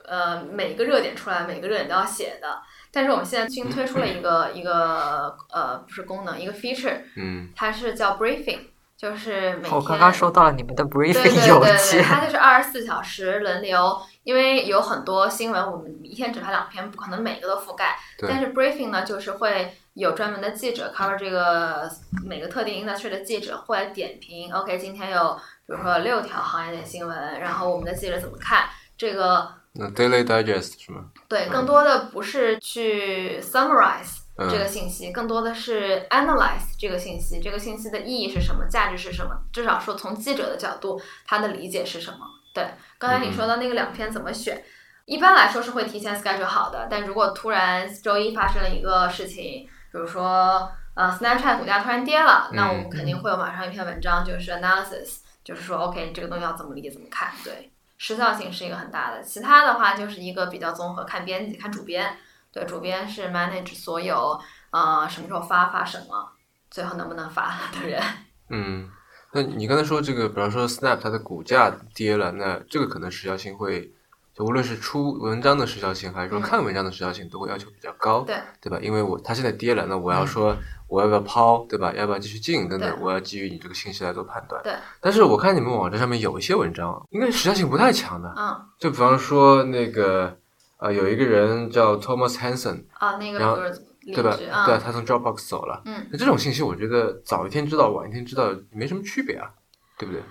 [0.05, 8.61] 呃每个热点出来每个热点都要写的，但是我们现在新推出了一个一个呃不是功能，一个 feature，嗯它是叫 briefing，
[8.97, 17.95] 就是每天我刚刚收到了你们的对对 briefing 对邮对对，件，它就是二十四小时轮流，因为有很多新闻我们一天只发两篇，不可能每个都覆盖。
[18.17, 21.87] 对但是 briefing 呢，就是会有专门的记者 cover 这个
[22.25, 24.51] 每个特定 industry 的记者会来点评。
[24.51, 25.33] OK，今天有
[25.67, 29.47] 比如说六条行业的新闻，然后我们的记者怎么看这个？
[29.73, 31.05] 那 Daily Digest 是吗？
[31.27, 39.35] 对，更多的不是去 summarize 嗯这个信息，更多的是 analyze 这个信息，这个信息的意义是什么，价值是什么？
[39.51, 42.19] 至少说从记者的角度，他的理解是什么？
[42.53, 44.63] 对，刚才你说的那个两篇怎么选？
[45.05, 59.23] 一般来说是会提前 schedule 好的，但如果突然周一发生了一个事情，比如说呃 Snapchat 股价突然跌了，那我们肯定会有马上一篇文章，就是 analysis，就是说 OK 这个东西要怎么理解怎么看，对，时效性是一个很大的。
[59.23, 62.17] 其他的话就是一个比较综合，看编辑看主编，
[62.57, 64.39] 对，主编是 manage 所有
[64.71, 66.31] 呃什么时候发发什么，
[66.71, 68.01] 最后能不能发的人。
[68.49, 68.89] 嗯，
[69.31, 73.91] 那你刚才说这个，比方说 Snap 它的股价跌了，那这个可能时效性会，
[74.33, 78.79] 就无论是出文章的时效性，还是说嗯看文章的时效性，都会要求比较高，对对吧？
[78.81, 81.93] 因为我它现在跌了，那我要说我要不要抛，对吧？
[81.93, 84.63] 要不要继续进等等，我要基于你这个信息来做判断。
[84.63, 84.73] 对。
[85.01, 90.37] 但是我看你们网站上面有一些文章，应该时效性不太强的，嗯就比方说那个
[90.77, 94.37] 呃，有一个人叫 Thomas Hansen，啊，那个然后不是离对吧？
[94.65, 95.81] 对，他从 Dropbox 走了。
[95.85, 99.49] 嗯，那这种信息，我觉得早一天知道，晚一天知道没什么区别啊，
[99.97, 100.21] 对不对？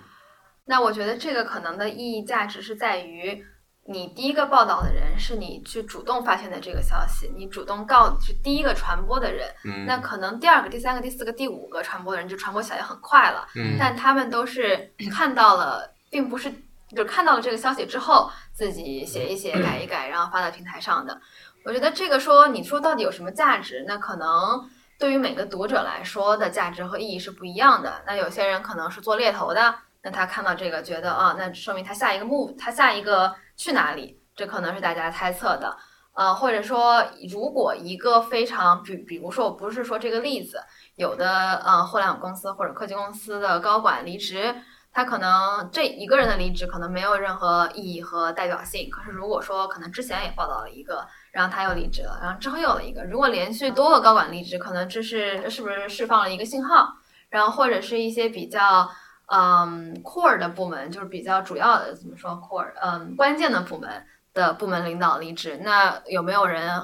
[0.65, 3.43] 那我觉得这个可能的意义价值是在于，
[3.89, 16.51] 你第一个报道的人是你去主动发现的这个消息，你主动告是第一个传播的人，嗯，那可能第二个、第三个、第四个、第五个传播的人就传播起来很快了，嗯但他们都是看到了，并不是
[16.95, 21.19] 就看到了这个消息之后自己写一写、改一改，然后发到平台上的。
[21.65, 23.83] 我觉得这个说你说到底有什么价值？
[23.87, 28.01] 那可能对于每个读者来说的价值和意义是不一样的。
[28.05, 34.21] 那有些人可能是做猎头的，那他看到这个觉得啊，那说明他下一个 move，他下一个去哪里？
[34.35, 35.75] 这可能是大家猜测的。
[36.13, 40.59] 呃，或者说，如果一个非常比，比如说，我不是说这个例子，
[40.95, 44.55] 有的呃互联网公司或者科技公司的高管离职，
[44.97, 48.89] 他可能这一个人的离职可能没有任何意义和代表性。
[48.89, 56.97] 可是如果说可能之前也报道了一个，然后他又离职了，然后之后又有了一个，如果连续多个高管离职，可能这是是不是释放了一个信号？
[57.29, 58.89] 然后或者是一些比较
[59.27, 66.81] 嗯 core 的部门，就是比较主要的怎么说 core 嗯关键的部门的部门领导离职，那有没有人？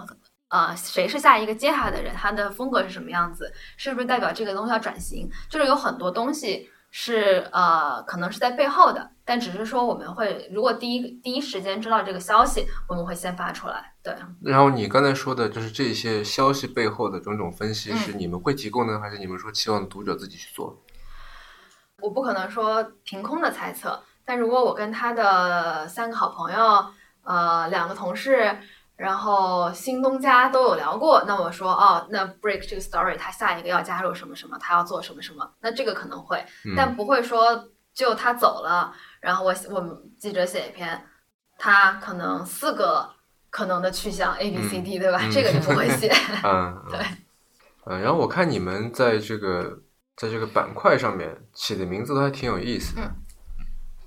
[0.49, 2.13] 呃，谁是下一个接他的人？
[2.13, 3.51] 他的风格是什么样子？
[3.75, 5.27] 是不是代表这个东西要转型？
[5.49, 13.91] 就是有很多东西是呃，可能是在背后的，但只是说我们会，如果第一第一时间知道这个消息，我们会先发出来。
[14.03, 20.83] 对，然后你刚才说的就是这些消息背后的种种分析，嗯是你们会提供呢，还是你们说期望读者自己去做？
[21.99, 26.85] 我不可能说凭空的猜测，但如果我跟他的三个好朋友，
[27.23, 28.55] 呃，两个同事，
[29.03, 41.05] 然后新东家都有聊过，那我说哦，那 break 这个 story 他下一个要加入什么什么，他要做什么什么，那这个可能会，嗯但不会说就他走了，然后我我们记者写一篇，
[41.57, 43.09] 他可能四个
[43.49, 45.19] 可能的去向 A B C D，、对吧？
[45.21, 46.09] 嗯这个就不会写。
[46.41, 47.17] 嗯，对嗯。
[47.83, 49.81] 呃，然后我看你们在这个
[50.15, 53.15] 在这个板块上面起的名字都还挺有意思的，嗯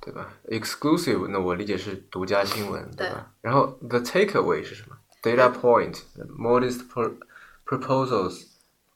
[0.07, 3.27] 对吧？Exclusive，那我理解是独家新闻，对对吧？
[3.41, 6.03] 然后 The Takeaway 是什么？Data Point、
[6.39, 7.13] Modest pro
[7.67, 8.45] Proposals、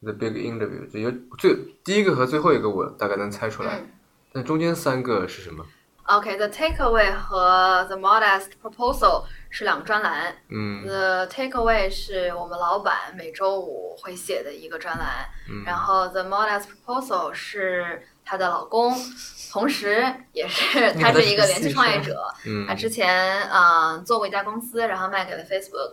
[0.03, 3.91] The Big Interview，这有最第一个和最后一个我大概能猜出来，嗯
[4.35, 5.67] 那中间三个是什么
[6.05, 10.37] ？OK，The、Takeaway 和 The Modest Proposal 是两个专栏。
[10.49, 18.95] 嗯 The Takeaway 是我们老板每周五会写的一个专栏，嗯然后 The Modest Proposal 是她的老公，
[19.51, 22.23] 同时也是她是一个连续创业者。
[22.47, 25.93] 嗯他之前啊、呃做过一家公司，然后卖给了 Facebook，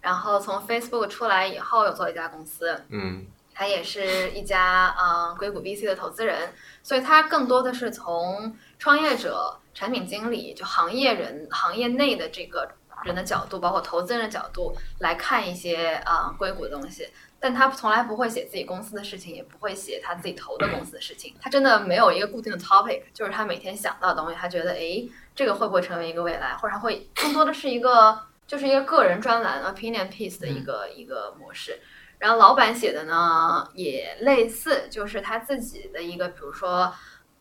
[0.00, 2.84] 然后从 Facebook 出来以后又做了一家公司。
[2.90, 12.68] 嗯他也是一家嗯硅谷 VC 的投资人，所以她更多的是从创业者、产品经理就行业人、行业内的这个
[13.02, 17.08] 人的角度，包括投资人的角度来看一些啊、硅谷的东西。
[17.40, 21.34] 但他从来不会写自己公司的事情，也不会写他自己投的公司的事情。
[21.40, 31.80] 他真的没有一个固定的 topic，就是他每天想到的东西，他觉得诶，这个会不会成为一个未来，或者他会更多的是一个就是一个个人专栏 opinion piece 的一个、一个模式。
[32.18, 36.92] 然后老板写的呢也类似，就是他自己的一个，比如说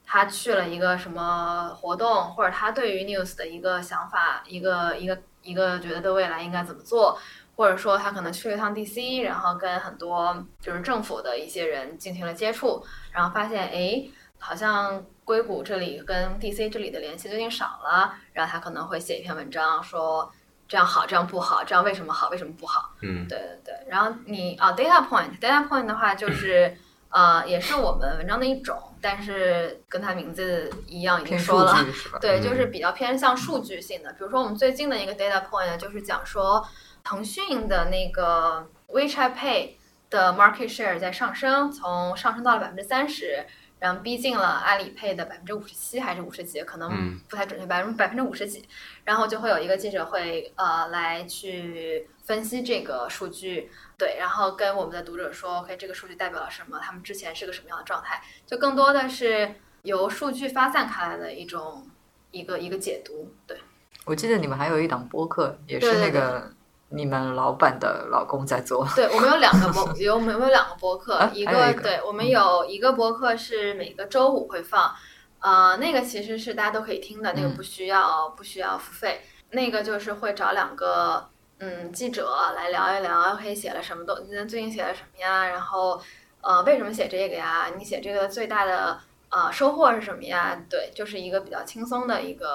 [0.06, 7.20] 他去了一个什么活动，或者他对于 news 的一个想法，一个一个一个觉得未来应该怎么做，
[7.58, 14.08] 或者说他可能去了一趟 DC，然后跟很多就是政府的一些人进行了接触，然后发现哎，
[14.40, 20.32] 好像硅谷这里跟 DC 这里的联系最近少了，然后他可能会写一篇文章说。
[20.70, 22.92] 这样好，这样不好，这样为什么好，为什么不好？
[23.02, 26.78] 嗯对对对，然后你啊，data point，data point 的话就是
[27.10, 31.86] 呃，也是我们文章的一种，但是跟它名字一样已经说了？
[32.22, 34.12] 对，嗯就是比较偏向数据性的。
[34.14, 36.66] 比如说我们最近的一个 data point 呢，就是讲说
[37.04, 39.72] 腾讯的那个 WeChat Pay
[40.10, 43.46] 的 market share 在上升，从上升到了百分之三十。
[43.80, 48.68] 然后逼近了阿里 Pay 的百分之五十七还是五十几，可能嗯不太准确，百分百分之五十几。
[49.04, 56.80] 然后就会有一个记者会，呃，来去分析这个数据，对，然后跟我们的读者说，OK，这个数据代表了什么？
[56.80, 58.22] 他们之前是个什么样的状态？
[58.46, 61.88] 就更多的是由数据发散开来的一种
[62.32, 63.58] 一个一个解读，对。
[64.06, 66.52] 我记得你们还有一档播客，也是对对那个
[66.90, 68.88] 你们老板的老公在做。
[68.96, 74.94] 对，我们有两个播， 有我们有两个播客，啊一个对我们有一个播客是每个周五会放，
[75.40, 79.22] 呃，那个其实是大家都可以听的，那个嗯不需要、不需要付费，
[79.52, 81.28] 那个就是会找两个
[81.60, 84.16] 嗯记者来聊一聊，可以写了什么东，
[84.48, 86.02] 最近写了什么呀，然后
[86.42, 87.68] 呃为什么写这个呀？
[87.78, 88.98] 你写这个最大的
[89.30, 90.58] 呃收获是什么呀？
[90.70, 92.48] 对，就是一个比较轻松的一个。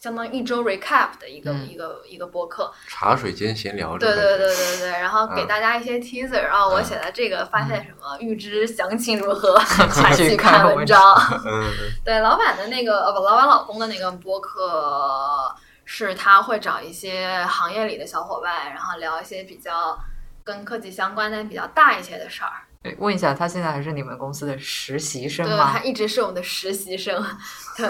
[0.00, 9.54] 相当于一周 recap 的一个、嗯一个一个播客，茶水间闲聊对对对对对，然后给嗯大家一些 teaser，然后我嗯写的这个发现什么，预知详情如何，
[9.92, 11.00] 快去 去看文章。
[11.44, 11.72] 嗯
[12.04, 19.98] 对，老板的那个呃不，老板老公的那个播客是他会找一些行业里的小伙伴，然后聊一些比较
[20.44, 22.52] 跟科技相关的比较大一些的事儿。
[22.82, 25.80] 对问一下，他现在还是你们公司的实习生对，吗他？
[25.82, 27.20] 一直是我们的实习生。
[27.76, 27.88] 对，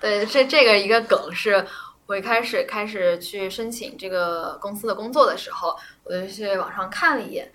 [0.00, 1.66] 对，这这个一个梗是。
[2.08, 7.50] 我一开始开始去申请这个公司的工作的时候，我就去网上看了一眼，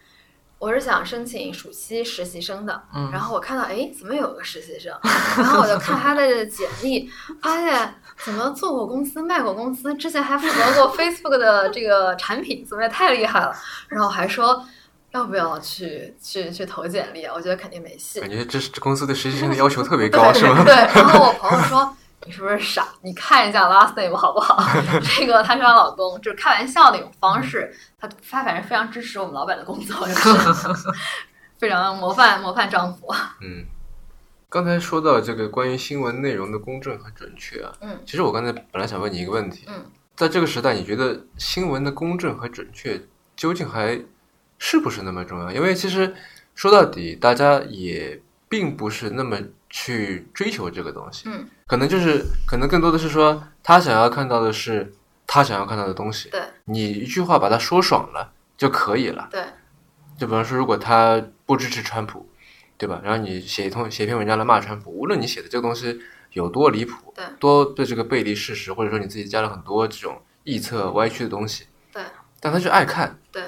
[0.59, 2.83] 我是想申请暑期实习生的。
[2.93, 4.93] 嗯然后我看到，哎，怎么有个实习生？
[5.37, 7.09] 然后我就看他的简历，
[7.41, 13.55] 发现怎么做过公司、卖过公司，之前还负责过 Facebook 的这个产品，怎么也太厉害了。
[13.87, 14.61] 然后还说
[15.11, 17.33] 要不要去去去投简历啊？
[17.33, 18.19] 我觉得肯定没戏。
[18.19, 20.61] 感觉这是这公司对实习生的要求特别高， 是吗？
[20.65, 21.95] 对，然后我朋友说。
[22.25, 22.87] 你是不是傻？
[23.01, 24.63] 你看一下 last name 好不好？
[25.17, 27.73] 这个她是她老公，就是开玩笑的一种方式。
[27.99, 30.67] 他他反正非常支持我们老板的工作，就是
[31.57, 33.07] 非常模范模范丈夫。
[33.41, 33.65] 嗯，
[34.49, 42.99] 刚才说到这个关于新闻内容的公正和准确啊，嗯其实我刚才本来想问你一个问题，嗯，在这个时代，你觉得新闻的公正和准确
[43.35, 43.99] 究竟还
[44.57, 45.51] 是不是那么重要？
[45.51, 46.15] 因为其实
[46.55, 49.37] 说到底，大家也并不是那么
[49.71, 54.93] 去追求这个东西，嗯，可能就是可能更多的是说，他想要看到的是
[55.25, 59.27] 他想要看到的东西，对你一句话把他说爽了就可以了。
[59.31, 59.43] 对
[60.17, 62.29] 就比方说，如果他不支持川普，
[62.77, 63.01] 对吧？
[63.03, 65.99] 然后你写一通写一篇文章来骂川普，无论你写的这个东西
[66.33, 72.03] 有多离谱，对多对这个背离事实，或者说你自己加了很多这种臆测、歪曲的东西，对
[72.39, 73.43] 但他就爱看，对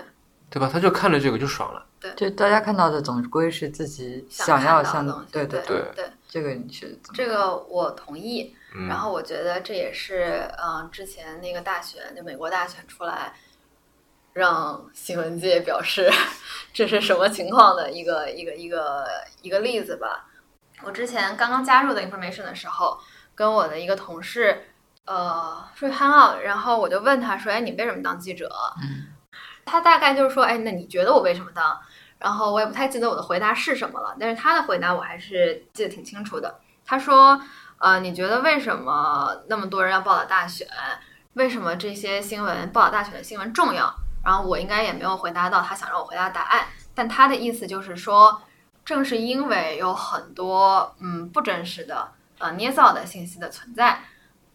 [0.53, 0.69] 对吧？
[0.71, 1.83] 他就看了这个就爽了。
[1.99, 8.55] 对就大家看到的总归是自己想要像看到的东西，对对对对，这个你是这个我同意。
[8.75, 13.33] 嗯，然后我觉得这也是，嗯、之前那个大选，就美国大选出来，
[14.33, 16.11] 让新闻界表示
[16.71, 19.07] 这是什么情况的一个一个一个
[19.41, 20.27] 一个例子吧。
[20.83, 22.99] 我之前刚刚加入的 Information 的时候，
[23.33, 24.65] 跟我的一个同事
[25.05, 28.51] 呃说 hang out，然后我就问他说：“哎，你为什么当记者？”
[28.83, 29.07] 嗯
[29.65, 31.79] 他大概就是说：“哎，那你觉得我为什么当？”
[32.19, 36.59] 然后我也不太记得我的回答是什么了，但是他的回答我还是记得挺清楚的。
[36.85, 37.41] 他说
[37.79, 40.67] ：“呃，你觉得为什么那么多人要报道大选？
[41.33, 48.41] 为什么这些新闻报道大选的新闻重要？”然后我应该也没有回答到他想让我回答答案，但他的意思就是说，
[48.85, 53.99] 正是因为有很多嗯不真实的呃捏造的信息的存在，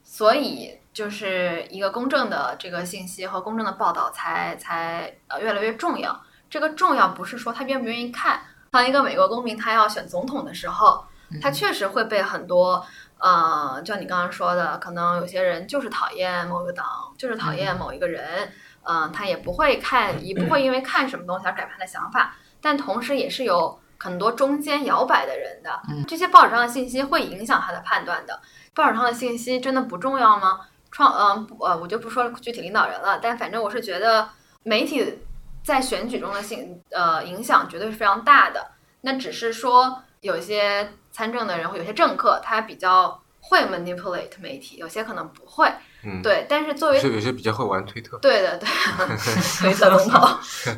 [0.02, 6.20] 所以就是一个公正的这个信息和公正的报道才才呃越来越重要。
[6.50, 8.40] 这个重要不是说他愿不愿意看，
[8.72, 11.04] 当一个美国公民他要选总统的时候，
[11.40, 12.84] 他确实会被很多
[13.18, 16.84] 呃，就像你刚刚说的，可能有些人就是讨厌某个党，
[17.16, 18.50] 就是讨厌某一个人。
[18.82, 25.80] 嗯，他也不会看，也不会因为看什么东西而改变他的想法，但同时也是有很多中间摇摆的人的。
[26.08, 28.40] 这些报纸上的信息会影响他的判断的。
[28.74, 30.62] 报纸上的信息真的不重要吗？
[30.90, 34.28] 创，嗯，不呃，我就不说具体领导人了，但反正我是觉得
[34.62, 35.18] 媒体
[35.62, 38.72] 在选举中的性，呃，影响绝对是非常大的。
[39.02, 45.70] 那只是说有些参政的人或有些政客他比较会 manipulate 媒体，有些可能不会。
[46.04, 48.68] 嗯，对，但是作为有些有些比较会玩推特，对的，对，
[49.60, 50.28] 推特龙头，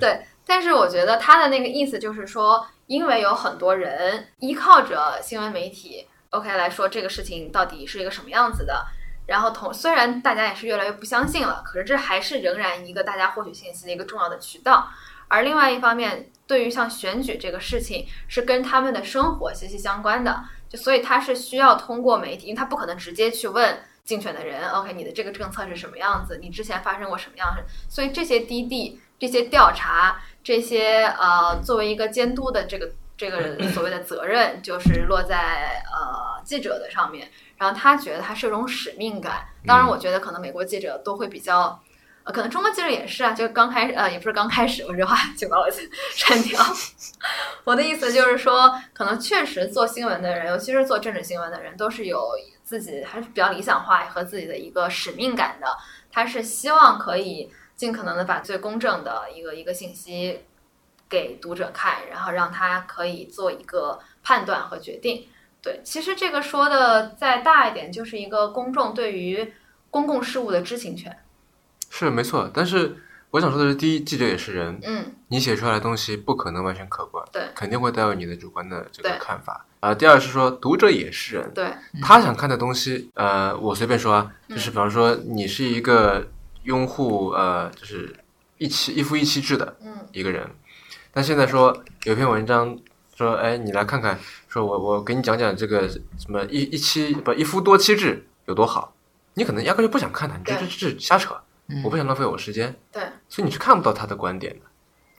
[0.00, 0.24] 对。
[0.46, 8.84] 但是我觉得他的那个意思就是说，因为有很多人依靠着新闻媒体，OK 来说这个事情到底是一个什么样子的。
[9.30, 14.88] 然后同虽然大家也是越来越不相信了，可是这还是仍然一个大家获取信息的一个重要的渠道。
[15.28, 23.78] 而另外一方面，对于像选举这个事情，是跟他们的生活息息相关的，就所以他是需要通过媒体，因为他不可能直接去问。
[24.02, 26.40] 竞选的人，OK，你的这个政策是什么样子？
[26.42, 27.62] 你之前发生过什么样的？
[27.88, 36.19] 所以这些滴滴、这些调查、这些呃，作为一个监督的这个这个所谓的责任，就是落在呃
[36.50, 37.30] 记者的上面。
[37.56, 39.46] 然后他觉得他是一种使命感。
[39.64, 41.80] 当然，我觉得可能美国记者都会比较，
[42.24, 43.32] 呃，可能中国记者也是啊。
[43.32, 45.66] 就刚开始，呃，也不是刚开始，我这话就把我
[46.14, 46.60] 删掉。
[47.62, 52.20] 我的意思就是说，可能确实做新闻的人，尤其是做政治新闻的人，都是有。
[52.62, 55.66] 自己还是比较理想化和自己的一个使命感的，
[56.12, 60.44] 他是希望可以尽可能的把最公正的一个一个信息
[61.08, 65.26] 给读者看，然后让他可以做一个判断和决定。
[65.62, 69.52] 对，其实这个说的再大一点，就是一个公众对于
[69.90, 71.16] 公共事务的知情权。
[71.90, 72.96] 是没错，但是
[73.30, 79.66] 我想说的是，第一，记者也是人，嗯，你写出来的东西不可能完全客观，对，肯定会带有你的主观的这个看法。
[79.80, 86.28] 啊，第二是说，读者也是人，对，他想看的东西，呃，我随便说就是比方说你是一个
[86.64, 88.14] 拥护呃，就是
[88.58, 90.46] 一妻一夫一妻制的嗯一个人，
[91.12, 92.78] 但现在说有篇文章
[93.16, 94.18] 说，哎，你来看看，
[94.50, 98.92] 说我我给你讲讲这个什么一一妻不一夫多妻制有多好，
[99.34, 101.34] 你可能压根就不想看它，你觉得这是瞎扯，
[101.68, 104.60] 嗯我不想浪费我时间，对，所以你是看不到他的观点的。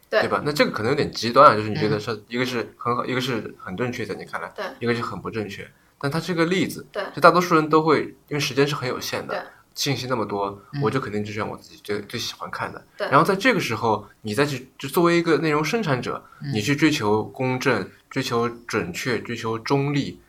[0.09, 0.41] 对对吧？
[0.43, 5.65] 那这个可能有点极端啊，就是你觉得嗯是一个是很好，一个是很正确，在你看来，对一个是很不正确。
[5.97, 12.85] 但他是个例子，对就大多数人都会，因为时间是很有限对的，信息那么多，嗯我就肯定就选我自己最最喜欢看的。
[12.97, 20.19] 对然后在这个时候，你再去就作为一个内容生产者，嗯你去追求公正、追求准确、追求中立，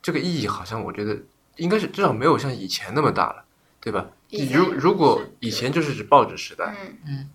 [0.00, 1.18] 这个意义好像我觉得
[1.56, 3.44] 应该是至少没有像以前那么大了，
[3.80, 4.06] 对吧？
[4.52, 6.74] 如如果以前就是指报纸时代，
[7.06, 7.28] 嗯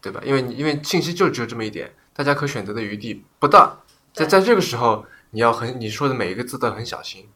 [0.00, 0.20] 对吧？
[0.24, 3.78] 因为你因为信息就只有这么一点，大家可选择的余地不大。
[4.12, 7.28] 在在这个时候，你要很你说的每一个字都很小心。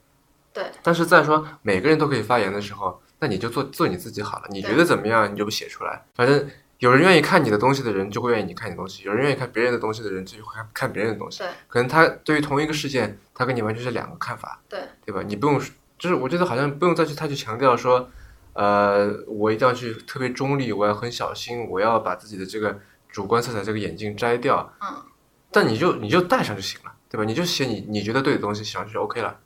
[0.53, 0.65] 对。
[0.83, 4.47] 但是在说每个人都可以发言的时候，那你就做做你自己好了。
[4.51, 6.05] 你觉得怎么样，你就写出来。
[6.15, 6.49] 反正
[6.79, 11.39] 有人愿意看你的东西的人，就会愿意你看你的东西；有人愿意看别人的东西的人，就会看看别人的东西。
[11.39, 15.23] 对可能他对于同一个事件，他跟你完全是两个看法，对对吧？
[15.27, 15.59] 你不用，
[15.99, 18.09] 就是我觉得好像不用再去太去强调说，
[18.53, 24.73] 呃，我一定要去特别中立，我要很小心，我要把自己的这个主观色彩这个眼镜摘掉。
[24.83, 25.03] 嗯。
[25.51, 27.25] 但你就你就戴上就行了，对吧？
[27.25, 29.39] 你就写你你觉得对的东西，写上去就 OK 了。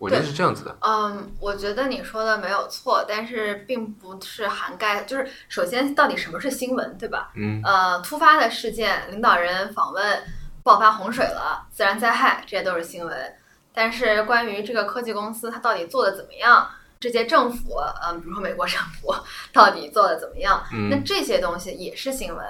[0.00, 0.74] 我觉得对是这样子的。
[0.80, 7.30] 嗯，我觉得你说的没有错，但是并不是涵盖，就是首先到底什么是新闻，对吧？
[7.36, 10.22] 嗯呃，突发的事件，领导人访问，
[10.62, 13.34] 爆发洪水了，自然灾害，这些都是新闻。
[13.74, 16.66] 但是关于这个科技公司它到底做的怎么样，
[16.98, 19.14] 这些政府，嗯、比如说美国政府
[19.52, 22.42] 到底做的怎么样，那嗯这些东西也是新闻。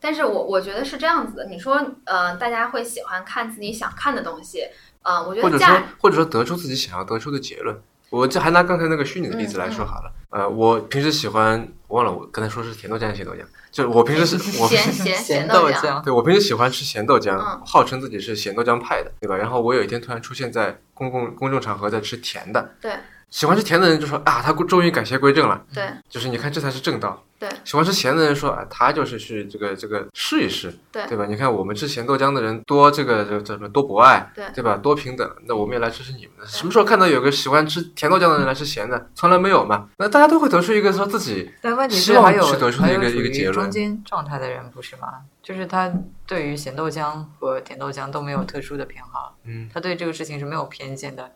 [0.00, 4.66] 但是我我觉得是这样子的，你说，呃，大家会喜欢看自己想看的东西，
[5.02, 7.80] 呃，我觉得或者说或者说得出自己想要得出的结论。
[8.10, 13.38] 我这还拿刚才那个虚拟的例子来说好了，呃，我平时喜欢，忘了我刚才说是甜豆浆还是咸豆浆，
[13.70, 19.34] 就是我平时是我咸咸咸豆浆，对我平时喜欢吃咸豆浆，嗯号称自己是咸豆浆派的，对吧？
[19.34, 22.92] 然后我有一天突然出现在公共公众场合在吃甜的，对
[23.32, 27.24] 喜欢吃甜的人就说啊，他终于改邪归正了，对就是你看这才是正道。
[27.38, 31.24] 对喜欢吃咸的人说啊，他就是去这个这个试一试，对对吧？
[31.26, 34.76] 你看我们吃咸豆浆的人多这个这这什么多博爱，对对吧？
[34.76, 36.46] 多平等，那我们也来支持你们的。
[36.46, 39.08] 什么时候看到有个喜欢吃甜豆浆的人来吃咸的？
[39.14, 39.88] 从来没有嘛。
[39.96, 45.08] 那大家都会得出一个说自己但问题希望是还有是得出的一个还有属于一个结论中间状态的人不是吗？
[45.42, 45.90] 就是他
[46.26, 51.32] 对于咸豆浆和甜豆浆都没有特殊的偏好，嗯，他对这个事情是没有偏见的。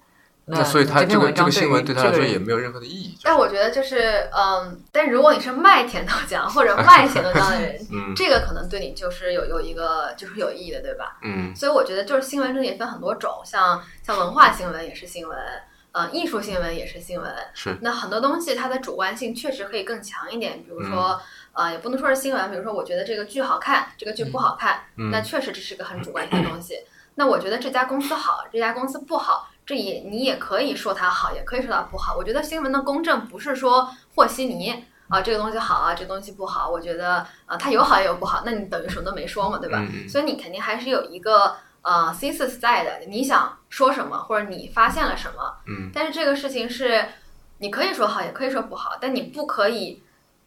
[0.48, 3.18] 那所以他这篇文章这个这个新闻对他来说也没有任何的意义。
[3.24, 11.18] 但我觉得就是，嗯，但如果你是卖甜豆浆或者卖咸豆浆的人， 嗯这个可能对你就是有有一个就是有意义的，对吧？
[11.24, 15.36] 嗯所以我觉得就是新闻真的也分很多种，像像文化新闻也是新闻，
[15.90, 17.28] 呃，艺术新闻也是新闻。
[17.52, 21.20] 是那很多东西它的主观性确实可以更强一点，比如说，
[21.54, 26.76] 呃，也不能说是新闻，比如说我觉得这个剧好看，这个剧不好看，嗯那确实这是个很主观性的东西。
[27.16, 32.14] 那我觉得这家公司好，这家公司不好，这也你也可以说它好，也可以说它不好。
[32.16, 36.70] 我觉得新闻的公正不是说和稀泥啊，这个东西好啊，这个东西不好。
[36.70, 39.84] 我觉得啊，它有好也有不好，那你等于什么都没说嘛，对吧？
[40.08, 45.56] 所以你肯定还是有一个呃 thesis 在的，你想说什么，或者你发现了什么。
[45.66, 47.04] 嗯但是这个事情是，
[47.58, 50.02] 你可以说好，也可以说不好，但你不可以，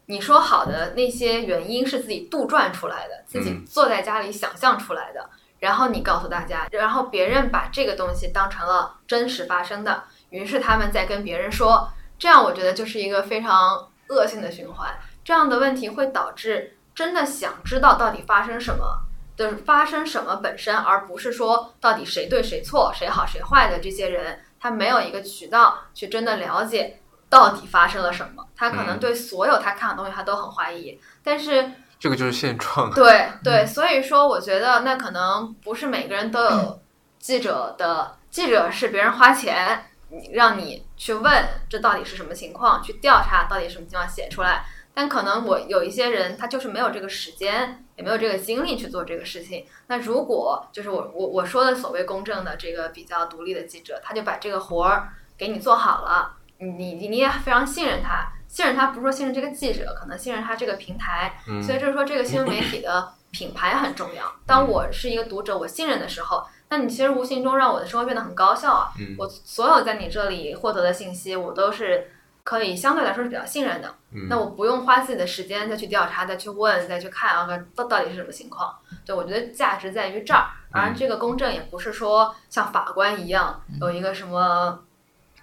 [0.06, 5.28] 你说好的那些原因是自己杜撰出来的，自己嗯坐在家里想象出来的，
[5.60, 14.90] 然后你告诉大家，然后别人把这个东西当成了真实发生的，于是他们在跟别人说，这样我觉得就是一个非常恶性的循环。
[15.22, 19.02] 这样的问题会导致真的想知道到底发生什么。
[19.36, 27.00] 就是发生什么本身，而不是说到底谁对谁错、谁好谁坏的这些人，他没有一个渠道去真的了解
[27.30, 28.46] 到底发生了什么。
[28.54, 32.90] 他可能嗯对所有他看的东西他都很怀疑，但是这个就是现状。
[32.92, 36.80] 对对，所以说我觉得那可能不是每个人都有
[37.18, 44.64] 记者的，记者是别人花钱你让你去问这到底是什么情况，去调查到底什么情况写出来。
[44.92, 49.64] 但可能我有一些人他就是没有这个时间，也没有这个精力去做这个事情。
[49.86, 64.30] 那如果就是我我我说的所谓公正的这个比较独立的记者，他就把这个活儿给你做好了，你你你也非常信任他，信任他不是说信任这个记者，可能信任他这个平台，嗯所以就是说，这个新闻媒体的品牌很重要。
[64.44, 68.92] 当我是一个读者，我信任的时候，那你其实无形中让我的生活变得很高效啊。
[68.98, 72.10] 嗯我所有在你这里获得的信息，我都是
[72.44, 73.94] 可以相对来说是比较信任的。
[74.12, 78.76] 嗯那我不用花自己的时间再去调查、再去问、再去看啊，到到底是什么情况。
[79.06, 84.80] 对我觉得价值在于这儿，而这个公正也不是说像法官一样有一个什么。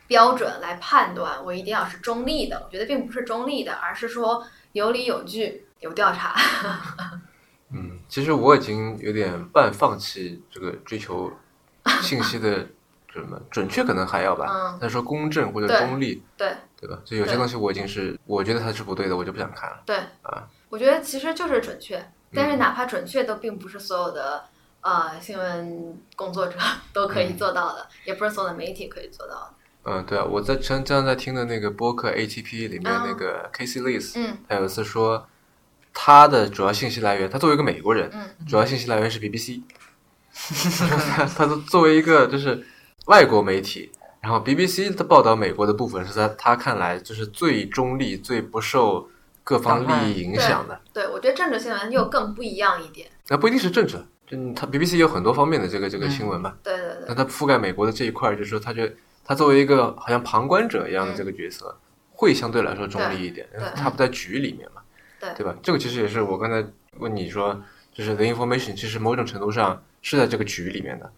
[0.07, 2.63] 标准来判断，我一定要是中立的。
[2.65, 6.35] 我觉得并不是中立的，而是说有理有据、有调查。
[7.69, 11.31] 嗯，其实我已经有点半放弃这个追求
[12.01, 12.65] 信息的
[13.11, 14.45] 什么准确，可能还要吧。
[14.49, 16.97] 嗯，但是说公正或者中立，对对吧？
[17.03, 19.81] 所以有些东西我已经是我觉得它是不对的，我就不想看了。
[19.85, 24.45] 对啊，我觉得其实就是准确，但是嗯哪怕准确，都并不是所有的
[24.79, 26.57] 呃新闻工作者
[26.93, 29.53] 都可以嗯做到的，也不是所有的媒体可以做到的。
[29.89, 35.25] 嗯，对啊，我在前这样在听的那个播客 ATP 里面那个 Casey Lees，嗯他有一次说，
[35.93, 39.61] 他的主要信息来源，他作为一个美国人，嗯主要信息来源是 BBC。
[40.38, 42.63] 他他作为一个就是
[43.05, 49.09] 外国媒体，然后 BBC 的报道美国的部分是在他看来就是最中立、最不受
[49.43, 50.79] 各方利益影响的。
[50.93, 53.07] 对，我觉得政治新闻又更不一样一点。
[53.29, 56.53] 那不一定是政治，就他 BBC 有很多方面的这个这个新闻嘛。
[56.61, 58.93] 对对对那他覆盖美国的这一块儿，就是说，他觉得
[59.28, 61.78] 他作为一个好像旁观者一样的这个角色，
[62.13, 64.82] 会相对来说中立一点，因为他不在局里面嘛，
[65.19, 65.53] 对对吧？
[65.61, 66.65] 这个其实也是我刚才
[66.97, 67.61] 问你说，
[67.93, 71.11] 就是 the information 其实某种程度上是在这个局里面的，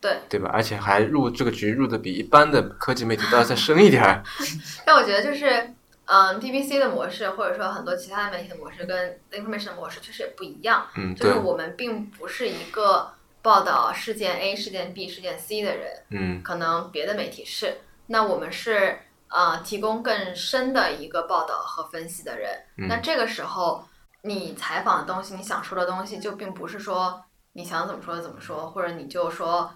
[0.00, 0.16] 对。
[0.28, 0.50] 对吧？
[0.52, 4.22] 而且还入这个局入的比一般的科技媒体都要再深一点儿。
[4.86, 5.74] 但我觉得就是，
[6.06, 10.86] 嗯，BBC 的模式或者说很多其他的媒体的模式跟 information 的模式确实也不一样。
[10.96, 13.12] 嗯，就是我们并不是一个
[13.42, 22.50] 报道事件 A、事件 B、事件 C 的人，嗯可能别的媒体是，那我们是呃提供更深的一个报道和分析的人。
[22.78, 23.84] 嗯那这个时候，
[24.22, 27.24] 你采访的东西，你想说的东西，就并不是说
[27.54, 29.70] 你想怎么说就怎么说，或者你就说，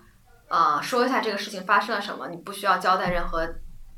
[0.49, 3.47] 呃，说一下这个事情发生了什么，你不需要交代任何。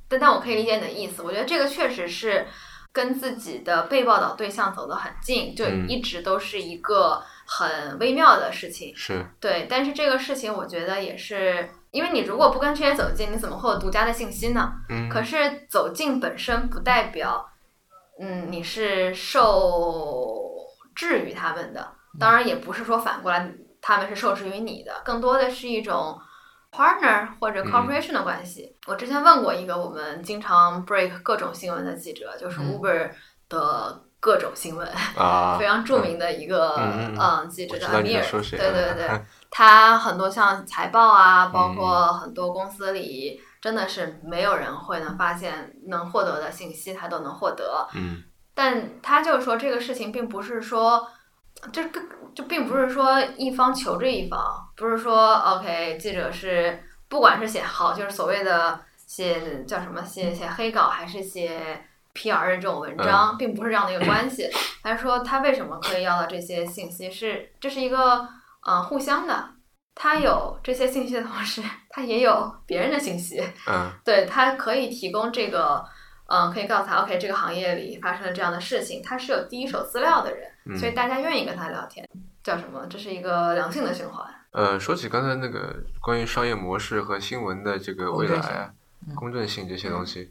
[0.08, 2.46] 但但我可以理解你的意思，我觉得这个确实是
[2.92, 8.94] 跟自己的被报道对象走得很近，就嗯一直都是一个很微妙的事情。
[8.94, 14.70] 是，对，但是这个事情我觉得也是因为你如果不跟这些走近，你怎么会有独家的信息呢？
[14.90, 17.48] 嗯，可是走近本身不代表，
[18.20, 20.38] 嗯，你是受
[20.94, 21.88] 制于他们的。
[22.20, 26.20] 当然，也不是说反过来他们是受制于你的，更多的是一种
[26.70, 28.76] partner 或者 corporation 的关系。
[28.86, 33.10] 我之前问过一个我们经常 break 各种新闻的记者，就是嗯 Uber
[33.48, 39.08] 的各种新闻，啊 非，常著名的一个嗯记者叫我知道你米尔，对对对，
[39.50, 47.88] 他很多像财报啊，嗯包括很多公司里，真的是没有人会能发现能获得的信息，他都能获得。
[47.94, 48.22] 嗯。
[48.54, 51.08] 但他就是说，这个事情并不是说，
[51.72, 52.00] 这个
[52.34, 61.84] 就并不是说一方求着一方，不是说 OK 记者是不管是写好，就是所谓的写叫什么写写黑稿，还是写
[62.18, 64.50] PR 的这种文章，并不是这样的一个关系。
[64.82, 68.26] 他说他为什么可以要到这些信息，是这是一个
[68.66, 69.50] 呃互相的。
[69.94, 75.84] 他有这些信息的同时， 他也有别人的信息，嗯对他可以提供这个，
[76.28, 82.08] 嗯，可以告诉他，OK，这个行业里发生了这样的事情，他是有第一手资料的人，嗯，所以大家愿意跟他聊天，
[82.42, 82.86] 叫什么？
[82.88, 84.24] 这是一个良性的循环。
[84.52, 90.30] 呃，说起刚才那个关于商业模式和新闻的这个未来啊、嗯公正性这些东西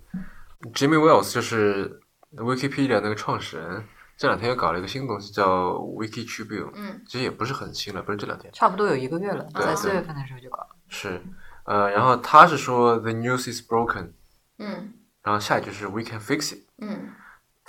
[0.73, 1.99] ，Jimmy Wales 就是
[2.35, 3.83] Wikipedia 那个创始人，
[4.17, 10.69] 这两天又搞了一个新东西叫 Wiki Tribune，嗯其实也不是很新了，不是这两天，差不多有一个月了，对在四对月份的时候就搞了。
[10.87, 11.21] 是，
[11.65, 14.11] 呃，然后他是说 The news is broken，
[14.57, 14.93] 嗯
[15.23, 16.63] 然后下一句是 We can fix it。
[16.79, 17.11] 嗯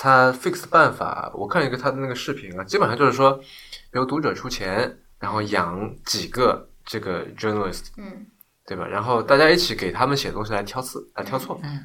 [0.01, 3.41] 他 fix 的办法，我看了一个他的那个视频啊，基本上就是说，
[3.95, 8.25] 由读者出钱，然后养几个这个 journalist，嗯
[8.65, 8.87] 对吧？
[8.87, 11.61] 然后大家一起给他们写东西来挑刺，来挑错。
[11.65, 11.85] 嗯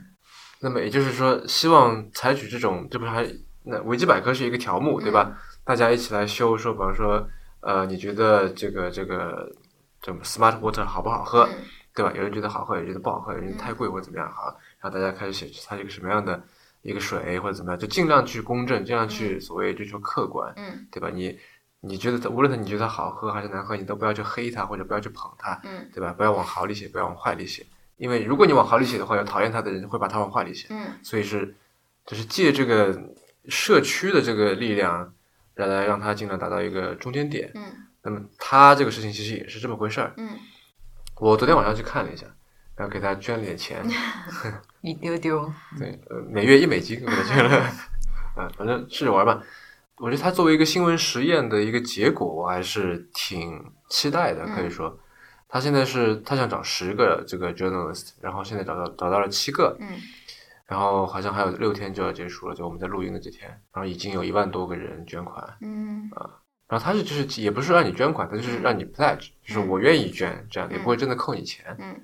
[0.64, 3.28] 那么也就是说，希望采取这种，这不是还
[3.64, 5.38] 那维基百科是一个条目，对吧？
[5.66, 7.28] 大家一起来修，说，比方说，
[7.60, 9.52] 呃，你觉得这个这个
[10.02, 12.12] 这么 smart water 好不好喝，嗯对吧？
[12.16, 16.42] 有人觉得好喝，有人觉得不好喝，有人觉得太贵或者怎么样，好，然后大家开始写它是一个什么样的
[16.82, 21.10] 一个水或者怎么样，就尽量去公正，尽量去所谓追求客观，嗯对吧？
[21.14, 21.38] 你
[21.82, 26.14] 你觉得它，无论它你觉得它好喝还是难喝，你都不要去黑它或者不要去捧它，嗯对吧？
[26.14, 27.66] 不要往好里写，不要往坏里写，
[27.98, 31.56] 因为如果你往好里写的话，有讨厌他的人会把他往坏里写，嗯所以是
[32.06, 32.98] 就是借这个
[33.48, 35.14] 社区的这个力量，
[35.56, 37.52] 来来让他尽量达到一个中间点。
[37.56, 37.64] 嗯
[38.06, 40.14] 那么他这个事情其实也是这么回事儿。
[40.18, 40.38] 嗯
[41.18, 42.26] 我昨天晚上去看了一下，
[42.76, 43.82] 然后给他捐了点钱，
[44.82, 47.58] 一丢丢，对，呃，每月一美金给他捐了，
[48.36, 49.42] 啊，反正试着玩吧。
[49.98, 54.44] 我觉得他作为一个新闻实验的一个结果，我还是挺期待的。
[54.48, 55.00] 可以说，
[55.54, 59.88] 他现在是他想找十个这个 journalist，然后现在找到找到了七个，嗯
[60.66, 66.10] 然后好像还有六天就要结束了，就我们在录音的这天，然后已经有一万多个人捐款，嗯
[66.68, 71.64] 然后他是就是也不是让你捐款，他就是让你 pledge，就是我愿意捐，这样也不会真的扣你钱。
[71.78, 72.02] 嗯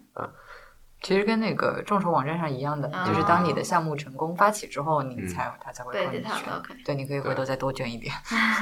[1.01, 6.73] 其实跟那个众筹网站上一样的，啊就是当你的项目成功发起之后，你嗯才他才会对扣你对他们钱 OK。
[6.85, 8.13] 对，你可以回头再多捐一点。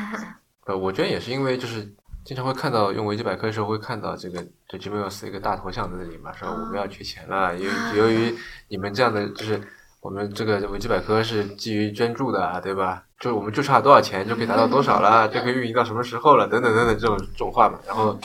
[0.66, 1.94] 呃，我捐也是因为就是
[2.28, 8.36] 经常会看到用维基百科的时候会看到这个这 Gmail 一个大头像在这里嘛，说我们要缺钱了，由于由于
[8.68, 9.62] 你们这样的就是
[10.02, 13.02] 我们这个维基百科是基于捐助的啊，对吧？
[13.18, 17.80] 就我们就差多少钱就可以达到多少了，就可以运营到什么时候了，等等等等这种这种话嘛。
[17.88, 18.20] 然后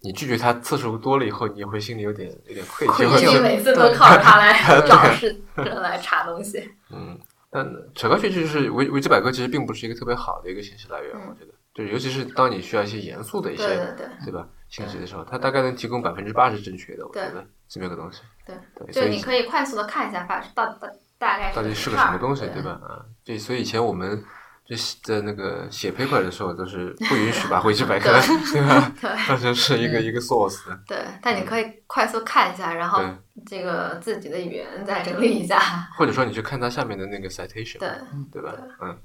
[0.00, 3.06] 你拒绝他次数多了以后，你也会心里有点有点愧疚。
[3.10, 3.42] 愧疚。
[3.42, 4.54] 每次都靠着它来
[4.88, 6.58] 找事人来查东西。
[6.90, 7.18] 嗯，
[7.50, 11.28] 但扯开去就是维维基百科其实并不是一个特别好的一个信息来源，嗯。
[11.28, 18.22] 我觉得，就尤其是当你需要一些严肃的一些对对对对吧信息的时候，它大概能提供百分之八十正确的，我觉得这么一个东西。
[18.46, 22.70] 对对，就所以你可以快速的看一下，发大大大概到底是个什么东西，对吧？
[22.82, 24.22] 啊，对，所以以前我们
[24.64, 28.10] 就在那个写 paper 的时候，都是不允许把维基百科
[28.52, 28.92] 对吧
[29.28, 30.60] 当成是一个一个 source。
[30.86, 33.02] 对，但你可以快速看一下，然后
[33.46, 35.60] 这个自己的语言再整理一下。
[35.96, 37.90] 或者说你去看它下面的那个 citation，对，
[38.32, 38.54] 对吧？
[38.80, 38.96] 嗯，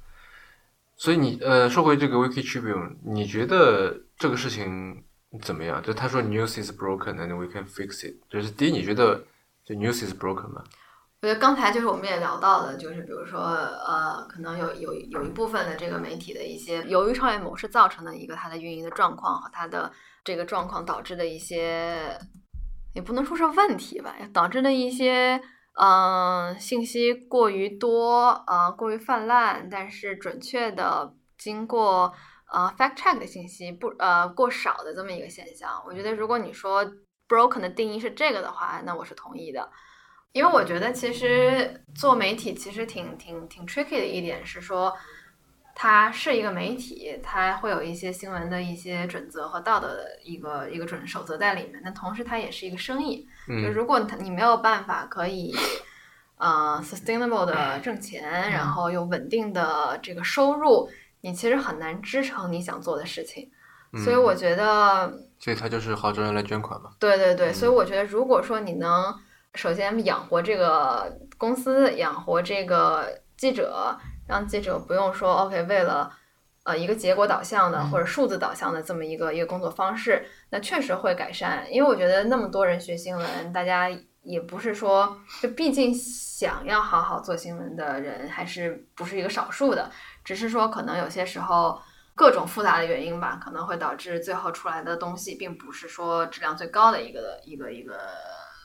[0.98, 5.04] 所以你呃，说回这个 Wiki Tribune，你觉得这个事情
[5.42, 5.82] 怎么样？
[5.84, 9.24] 就他说 news is broken and we can fix it，就是第一，你觉得
[9.64, 10.64] 这 news is broken 吗？
[11.22, 19.92] 我觉得刚才就是我们也聊到的，就是比如说呃，可能有有有一部分的这个媒体的一些由于商业模式造成的一个它的运营的状况和它的
[20.24, 22.18] 这个状况导致的一些，
[22.94, 25.42] 也不能说是问题吧，导致的一些
[25.80, 32.14] 嗯、信息过于多呃过于泛滥，但是准确的经过
[32.52, 35.84] 呃 fact check 的信息不呃过少的这么一个现象。
[35.86, 36.84] 我觉得如果你说
[37.28, 39.70] broken 的定义是这个的话，那我是同意的。
[40.34, 44.94] 因为我觉得其实做媒体其实挺挺挺 tricky 的一点是说，
[45.80, 51.80] 它是一个媒体，它会有一些新闻的一些准则和道德的一个一个准守则在里面。
[51.84, 53.28] 但同时，它也是一个生意。
[53.48, 55.56] 就嗯如果它你没有办法可以
[56.38, 60.90] 呃 sustainable 的挣钱，然后有稳定的这个收入，
[61.22, 63.48] 你其实很难支撑你想做的事情。
[64.04, 66.90] 所以我觉得，所以他就是号召人来捐款嘛。
[66.98, 69.16] 对对对，所以我觉得，如果说你能
[69.54, 73.96] 首先养活这个公司，养活这个记者，
[74.28, 76.12] 让记者不用说 OK 为了
[76.64, 81.66] 呃一个结果导向的或者数字导向的这么一个一个工作方式，那确实会改善。
[81.72, 83.90] 因为我觉得那么多人学新闻，大家
[84.24, 89.90] 也不是说，就毕竟想要好好做新闻的人还是不是一个少数的，
[90.24, 91.80] 只是说可能有些时候。
[92.18, 97.94] 各种复杂的原因吧，可能会导致最后出来的东西并不是说质量最高的一个一个一个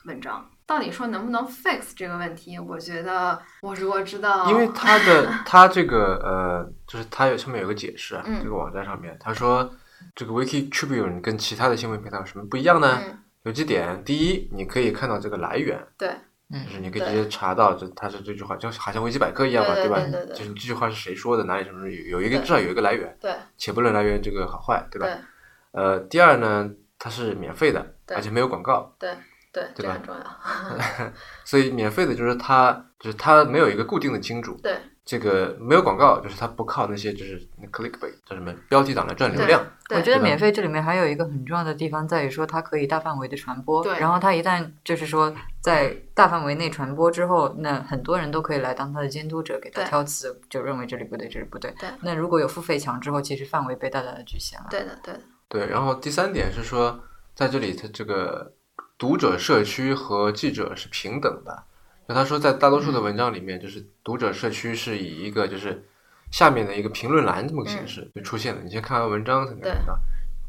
[0.07, 0.49] 文章。
[0.65, 2.57] 到底说能不能 fix 这个问题？
[2.57, 8.41] 我觉得我如果知道，因为他的 他这个呃，就是他有上面有个解释啊，嗯。
[8.43, 9.69] 这个网站上面他说
[10.15, 12.99] 这个 Wiki Tribune 跟其他的新闻平台有什么不一样呢？
[13.03, 16.09] 嗯，有几点，第一，你可以看到这个来源，对。
[16.51, 19.75] 就是你可以直接查到这它是这句话，就好像维基百科一样嘛，吧？
[19.75, 19.99] 对吧？
[19.99, 20.35] 对对对。
[20.35, 23.33] 就是这句话是谁说的，哪里什么什么有有一个至少有一个来源，对。
[23.57, 25.07] 且不论来源这个好坏，对吧？
[25.07, 25.15] 对。
[25.71, 29.15] 呃，第二呢，它是免费的，而且没有广告，对
[29.53, 31.11] 对，这对吧很重要。
[31.45, 34.75] 所以免费的就是它就是它没有一个固定的金主，对
[35.05, 43.83] 这个没有广告，就是它不靠那些就是那 clickbait 叫什么标题党来赚流量，我觉得免费这里面还有一个很重要的地方在于说，它可以大范围的传播。
[43.83, 45.31] 对然后它一旦就是说
[45.61, 51.69] 在大范围内传播之后，那很多人都可以来当它的监督者，给它挑刺，就认为这里不对，这里不对。
[51.77, 54.67] 对那如果有付费墙之后，其实范围被大大的局限了。
[54.71, 56.97] 对的对的，对，然后第三点是说，
[57.35, 58.53] 在这里它这个
[59.03, 61.61] 读者社区和记者是平等的。
[62.07, 65.83] 就他说，在大多数的文章里面，就是读者社区是以一个就是
[66.31, 68.61] 下面的一个评论栏这么个形式就出现的。
[68.63, 69.99] 你先看完文章才能对看到，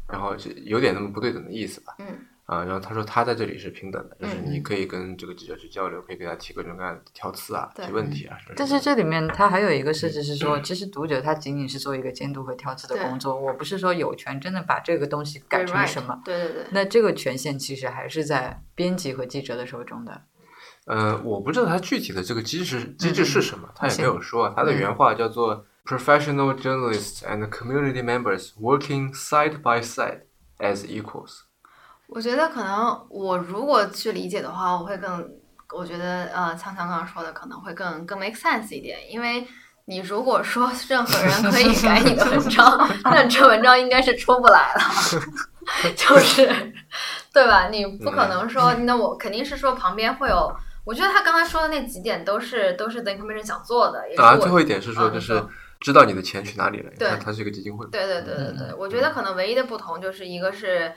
[0.07, 1.97] 然后就有点那么不对等的意思吧。
[1.99, 2.05] 嗯
[2.45, 8.37] 啊，然后他说他在这里是平等的，就是嗯你可以跟这个记者去交流，可以给他提各种各样的挑刺啊、提问题啊。
[8.55, 16.21] 但是这里面他还有一个设置是说，其实读者他仅仅是做一个监督和挑刺的工作，我不是说有权真的把这个东西改成什么。
[16.23, 20.21] 对对对，那这个权限其实还是在编辑和记者的手中的。
[20.85, 24.53] 呃，我不知道他具体的这个机制机制是什么，他也没有说。
[24.55, 30.21] 他的原话叫做 “professional journalists and community members working side by side
[30.59, 31.44] as equals”。
[32.15, 35.29] 我觉得可能我如果去理解的话，我会更，
[35.75, 39.45] 我觉得呃，锵锵刚刚说的可能会更更 make sense 一点，因为
[39.83, 44.81] 你如果说任何人可以改你的文章，那这文章应该是出不来了，
[45.93, 46.73] 就是
[47.33, 47.67] 对吧？
[47.67, 50.55] 你不可能说，那我肯定是说旁边会有。
[50.85, 55.49] 我觉得他刚才说的那几点都是都是 The Information 想做的，也是啊，我最后一点是说，嗯就是嗯
[55.81, 56.91] 知道你的钱去哪里了。
[56.97, 57.85] 对它它是一个基金会。
[57.87, 60.93] 对对对对对，我觉得可能唯一的不同就是一个是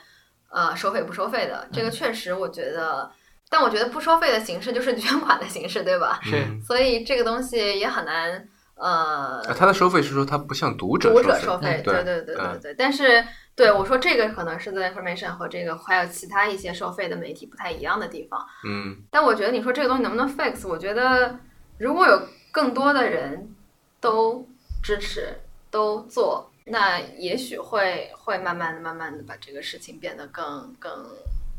[0.49, 3.09] 呃收费不收费的，这个确实我觉得，
[3.49, 6.19] 但我觉得不收费的形式就是捐款的形式，对吧？
[6.23, 12.75] 是嗯所以这个东西也很难呃啊，它的收费是说它不像读者读者收收费，对对对对对。
[12.77, 13.23] 但是
[13.55, 18.39] 对我说这个可能是 The Information 和这个还有其他一些收费的媒体不太一样的地方。
[18.65, 20.67] 嗯但我觉得你说这个东西能不能 fix？
[20.67, 21.37] 我觉得
[21.77, 22.21] 如果有
[22.51, 23.53] 更多的人
[23.99, 24.47] 都
[24.81, 25.27] 支持、
[25.69, 30.91] 都做，那也许会会慢慢的、慢慢的把这个事情变得更、更、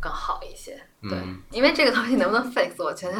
[0.01, 0.81] 更好一些。
[1.03, 3.19] 对，嗯因为这个东西能不能 fix，我觉得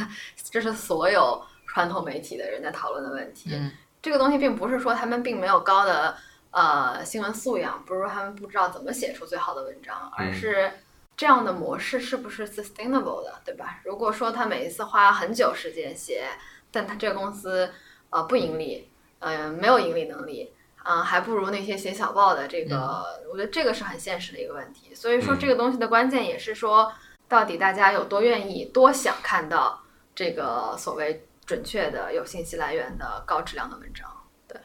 [0.51, 3.51] 这是所有传统媒体的人在讨论的问题。
[3.53, 3.71] 嗯
[4.03, 6.17] 这个东西并不是说他们并没有高的
[6.53, 10.73] 呃新闻素养，不是说他们不知道怎么写出最好的文章，而嗯是
[11.17, 13.81] 这样的模式是不是 sustainable 的，对吧？
[13.85, 16.29] 如果说他每一次花很久时间写，
[16.71, 17.71] 但他这个公司
[18.09, 20.51] 呃不盈利，呃没有盈利能力。
[20.85, 24.95] 嗯，还不如那些写小报的这个，我觉得这个是很现实的一个问题。
[24.95, 26.93] 所以说，嗯这个东西的关键也是说，
[27.29, 29.81] 到底大家有多愿意、多想看到
[30.15, 34.09] 这个所谓准确的、有信息来源的高质量的文章。
[34.49, 34.59] 对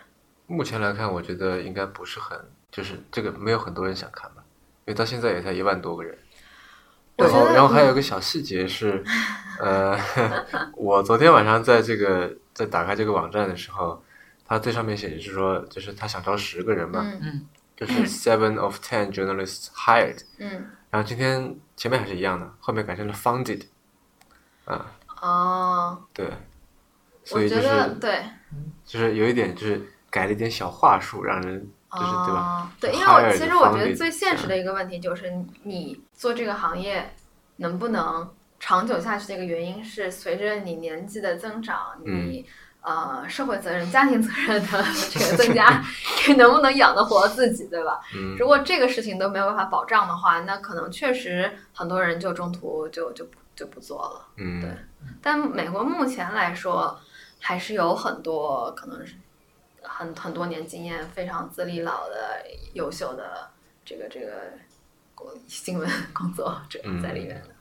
[0.47, 2.39] 目前来看，我觉得应该不是很，
[2.71, 4.43] 就是这个没有很多人想看吧，
[4.85, 6.17] 因为到现在也才一万多个人。
[7.17, 9.01] 然后，然后还有一个小细节是，
[9.59, 9.97] 呃，
[10.75, 14.03] 我昨天晚上在这个在打开这个网站的时候，
[14.45, 20.21] 它最上面写的是说，就是他想招十个人嘛，嗯就是 seven of ten journalists hired。
[20.37, 23.63] 嗯然后今天前面还是一样的，后面改成了 funded，
[24.63, 26.25] 啊，哦，对，
[27.25, 28.23] 所我觉以就是得对，
[28.85, 31.59] 就是有一点就是改了一点小话术，让人
[31.91, 32.61] 就是对吧？
[32.61, 32.69] 哦？
[32.79, 35.33] 对，因为我其实我觉得最现实的一个问题就是，
[35.63, 37.13] 你做这个行业
[37.57, 42.45] 能不能长久下去的一个原因是，随着你年纪的增长，嗯你
[42.85, 45.83] 呃社会责任、家庭责任的 这个增加，
[46.37, 47.99] 能不能养得活自己，对吧？
[48.15, 54.27] 嗯如果这个事情都没有办法保障的话，那可能确实很多人就中途就就就不做了。
[54.37, 54.69] 嗯对
[55.21, 56.99] 但美国目前来说，
[57.39, 59.15] 还是有很多可能是
[59.81, 62.41] 很很多年经验、非常资历老的、
[62.73, 63.49] 优秀的
[63.83, 64.31] 这个这个
[65.13, 67.54] 国新闻工作者嗯在里面的。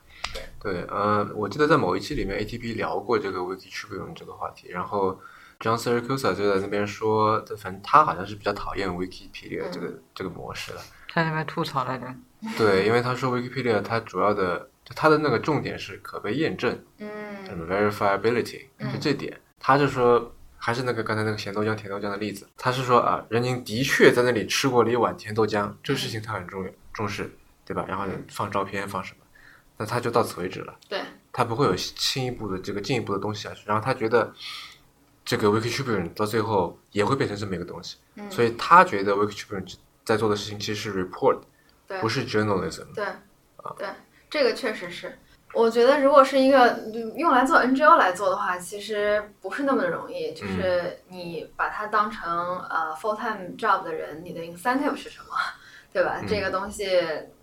[0.59, 5.19] 对，呃，我记得在某一期里面，ATP 聊过这个 Wiki Tribune 这个话题，然后
[5.59, 10.79] John Siracusa 就在那边说，反正他好像是比较讨厌 Wikipedia 这个、这个模式的。
[11.13, 12.07] 他那边吐槽来着。
[12.57, 17.09] 对，因为他说 Wikipedia 它主要的，就它的那个重点是可被验证，嗯
[17.67, 19.39] verifiability，嗯就这点。
[19.57, 27.31] 他就说，还是那个刚才那个咸豆浆、甜豆浆的例子，他是说啊，人宁的确在那里吃过了一碗甜豆浆，这个事情他很重要重视，
[27.65, 27.85] 对吧？
[27.87, 29.24] 然后放照片放什么，
[29.77, 30.73] 那他就到此为止了。
[30.89, 31.01] 对，
[31.31, 33.63] 他不会有进一步的这个进一步的东西下去。
[33.65, 34.33] 然后他觉得
[35.23, 41.39] 这个 Wiki Tribune 到最后也会变成这么一个东西，嗯，所以他觉得 Wiki Tribune 在做的事情其实是 report，
[41.87, 42.85] 对不是 journalism。
[42.93, 43.87] 对，啊对，
[44.29, 45.17] 这个确实是。
[45.53, 50.33] 我觉得，如果是一个嗯用来做 NGO 来做的话，其实不是那么的容易。
[50.33, 55.33] 就是你把它当成呃 full time job 的人，你的 incentive 是什么，
[55.93, 56.17] 对吧？
[56.19, 56.85] 嗯这个东西，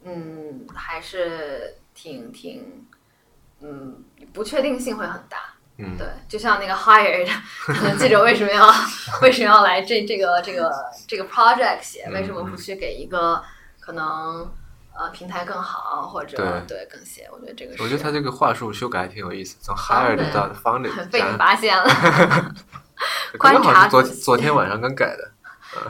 [0.05, 2.86] 嗯，还是挺挺，
[3.61, 5.38] 嗯，不确定性会很大。
[5.78, 7.26] 嗯，对，就像那个 hired
[7.64, 8.70] 可能记者为什么要
[9.22, 10.70] 为什么要来这这个这个
[11.09, 12.07] 这个 project 写？
[12.12, 13.43] 为什么不去给一个
[13.80, 14.53] 可能
[14.95, 16.36] 呃平台更好或者
[16.68, 17.26] 对更写？
[17.32, 21.84] 我觉得这个是我觉得他这个话术修改还挺有意思，从 hired 到 founded， 被你发现了，
[23.38, 25.32] 观察昨昨天晚上刚改的。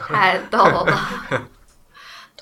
[0.07, 0.87] 太逗了。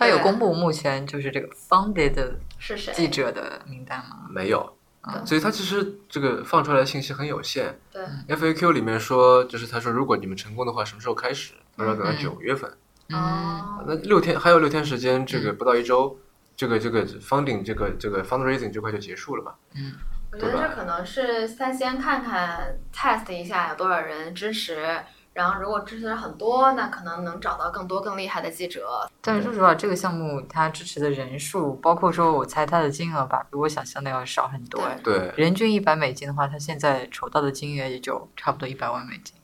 [0.00, 2.92] 他有公布目前就是这个 founded 的是谁？
[2.94, 4.26] 记者的名单吗？
[4.30, 7.78] 没有嗯，所以他其实这个放出来的信息很有限。
[7.92, 11.52] 对，FAQ 里面说，就是他说，如果你们成功的话，什么时候开始？
[11.76, 12.70] 他说等到嗯九月份，
[13.10, 16.18] 嗯，哦，那六天还有六天时间，这个不到一周，
[16.56, 19.52] 这个这个 funding 这个这个 fundraising 这块就结束了嘛？
[19.74, 19.92] 嗯
[20.32, 24.86] 我觉得这可能是他先看看 test 一下有多少人支持，
[25.32, 29.08] 然后如果支持很多，那可能能找到更多更厉害的记者。
[29.20, 34.82] 但是说实话，这个项目它支持的人数，包括说我猜它的金额吧，比我想象的要少很多。
[34.82, 39.34] 哎对，人均一百美金的话，它现在筹到的金额也就差不多一百万美金。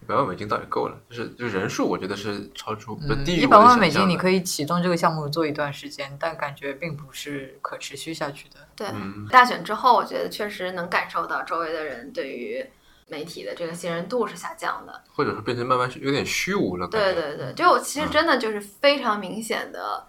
[0.00, 8.56] 一百万美金倒也够了，就是就人数，我觉得是超出不嗯，低于一百万美金金你可以，以启动这个项目做一段时间，但感觉并不是可持续下去的。
[8.74, 12.64] 对，嗯大选之后，我觉得确实能感受到周围的人对于
[13.08, 15.02] 媒体的这个信任度是下降的。
[15.12, 16.86] 或者是变成慢慢有点虚无了。
[16.88, 20.06] 对对对，就其实真的就是非常明显的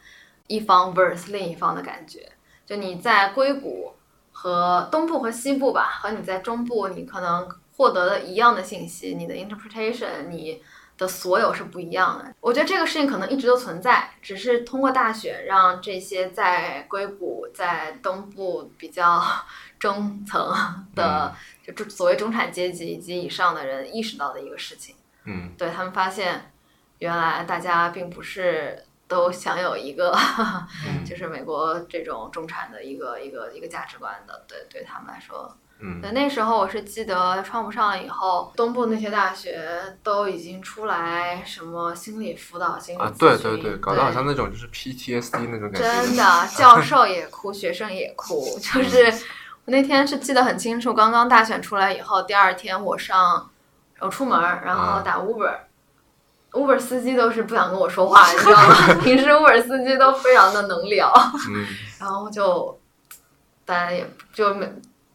[0.48, 2.32] 一方 versus 另一方的感觉。
[2.66, 3.94] 就你在硅谷
[4.32, 10.62] 和东部和西部吧，和你在中部，你可能获得的一样的信息，你的 interpretation，你
[10.98, 12.36] 的所有是不一样的。
[12.42, 19.24] 我觉得这个事情可能一直都存在，只是通过大选让这些在硅谷、在东部比较
[19.80, 20.54] 中层
[20.94, 21.34] 的，
[21.66, 24.96] 就中所谓中产阶级以及以上的人意识到的一个事情。
[25.26, 26.52] 嗯对他们发现，
[27.00, 30.16] 原来大家并不是都享有一个，
[30.88, 34.44] 嗯 就是美国这种中产的一个一个一个价值观的。
[34.48, 45.80] 对，对他们来说，嗯对那时候我是记得川普上了以后，东部那些大学都已经出来什么心理辅导、心理啊，咨对询对对，搞得好像那种就是 PTSD 那种感觉。
[45.80, 48.58] 真的，教授也哭，学生也哭。
[48.60, 49.14] 就是
[49.70, 53.48] 我那天是记得很清楚，刚刚大选出来以后，第二天我上
[54.00, 55.54] 我出门儿，然后打 Uber。
[56.52, 58.76] Uber 司机都是不想跟我说话，你知道吗？
[59.06, 61.14] 平时 Uber 司机都非常的能聊，
[61.52, 61.68] 嗯
[62.02, 62.80] 然后就
[63.64, 64.68] 大家也就没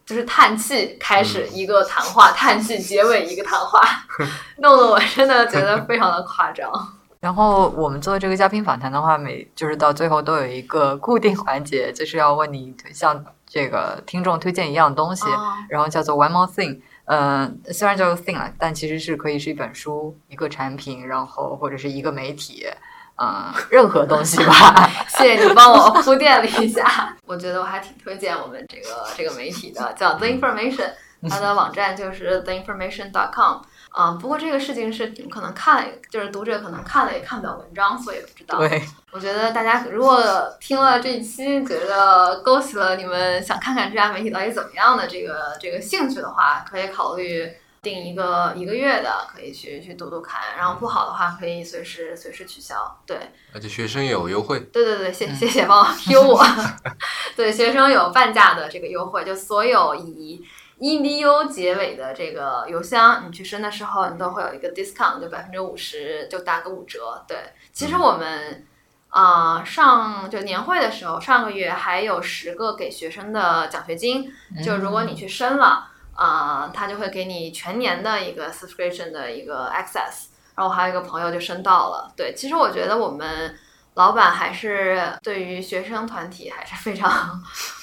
[0.07, 3.81] 就是叹气开始一个谈话，叹气结尾一个谈话，
[4.63, 6.71] 弄得我真的觉得非常的夸张。
[7.19, 13.25] 然后我们做这个嘉宾访谈的话，每就是到最后都有一个固定环节，就是要问你像
[13.55, 16.81] 这个听众推荐一样东西，哦然后叫做 one more thing。
[17.05, 22.67] 嗯、虽然叫做 thing 了，但其实是可以是一本书、一个产品，然后或者是一个媒体，
[23.15, 24.91] 呃，任何东西吧。
[25.07, 30.91] 谢谢你帮我铺垫了一下，我觉得我还挺推荐我们这个这个媒体的，叫 The Information，
[31.29, 33.59] 它的网站就是 theinformation.com。
[33.95, 38.59] 啊、不过这个事情是你们可能看了，就是读者可能看了也看不了文章，所以不知道。
[38.59, 38.83] 对，
[39.13, 40.21] 我觉得大家如果
[40.59, 47.49] 听了这一期，觉得勾起了你们想看看这家媒体到底怎么样的这个这个兴趣的话，可以考虑
[47.83, 50.41] 定一个一个月的，可以去去读读看。
[50.59, 53.01] 然后不好的话，可以随时随时取消。
[53.07, 53.17] 对，
[53.55, 54.59] 而且学生有优惠。
[54.73, 56.45] 对对对，谢谢谢帮我 Q 我。
[57.37, 60.45] 对，学生有半价的这个优惠，就所有以
[60.81, 67.25] edu 结尾的这个邮箱，你去申的时候，你都会有一个 discount，就百分之五十，就打个五折。
[67.29, 67.39] 对，
[67.73, 68.67] 其实我们
[69.09, 74.29] 啊、上就年会的时候，上个月还有十个给学生的奖学金，
[74.65, 80.27] 就如果你去申了，啊、他就会给你全年的一个 subscription 的一个 access。
[80.57, 82.13] 然后我还有一个朋友就申到了。
[82.17, 83.57] 对，其实我觉得我们
[83.95, 87.41] 老板还是对于学生团体还是非常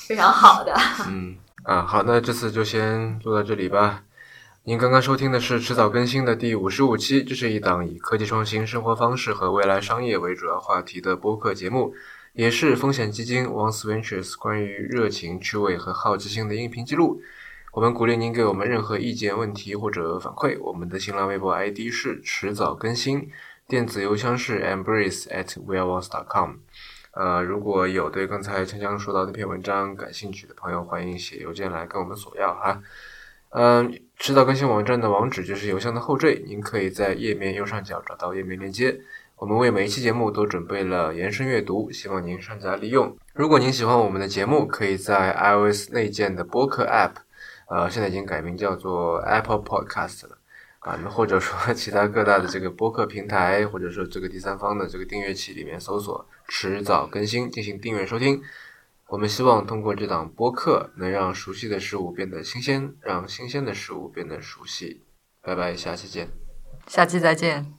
[0.08, 0.74] 非常好的。
[1.08, 4.04] 嗯啊，好，那这次就先录到这里吧。
[4.64, 11.94] 您刚刚收听的是迟早更新的第五十五期，这是一档以科技创新、生活方式和未来商业为主要话题的播客节目，
[12.34, 17.22] 也是风险基金 Once Ventures 关于热情、趣味和好奇心的音频记录。
[17.74, 20.60] 我们鼓励您给我们任何意见、问题或者反馈。
[20.60, 23.30] 我们的新浪微博 ID 是迟早更新，
[23.68, 26.56] 电子邮箱是 embrace at weareones.com。
[27.14, 32.82] 呃，如果有对刚才锵锵说到那篇文章感兴趣的朋友，欢迎写邮件来跟我们索要哈。
[33.50, 39.02] 嗯，迟早更新网站的网址就是邮箱的后缀，您可以在页面右上角找到页面链接。
[39.36, 43.18] 我们为每一期节目都准备了延伸阅读，希望您善加利用。
[43.34, 47.16] 如果您喜欢我们的节目，可以在 iOS 内建的播客 App，
[47.68, 50.38] 呃，现在已经改名叫做 Apple Podcast 了
[50.80, 56.24] 啊，或者说 其他各大的这个播客平台，或者说这个第三方的这个订阅器里面搜索
[56.54, 58.44] “迟早更新”进行订阅收听。
[59.08, 65.02] 我们希望通过这档播客，能让熟悉的事物变得新鲜，让新鲜的事物变得熟悉。
[65.42, 66.30] 拜拜，下期见。
[66.88, 67.74] 下期再见。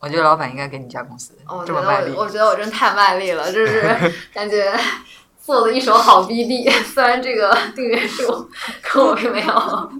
[0.00, 3.82] 我觉得老板应该给你加公司我觉得这么卖力我，我觉得我真太卖力了，就是
[4.32, 4.74] 感觉
[5.38, 8.50] 做的一手好 BD，虽然这个订阅数
[8.82, 9.92] 跟我并没有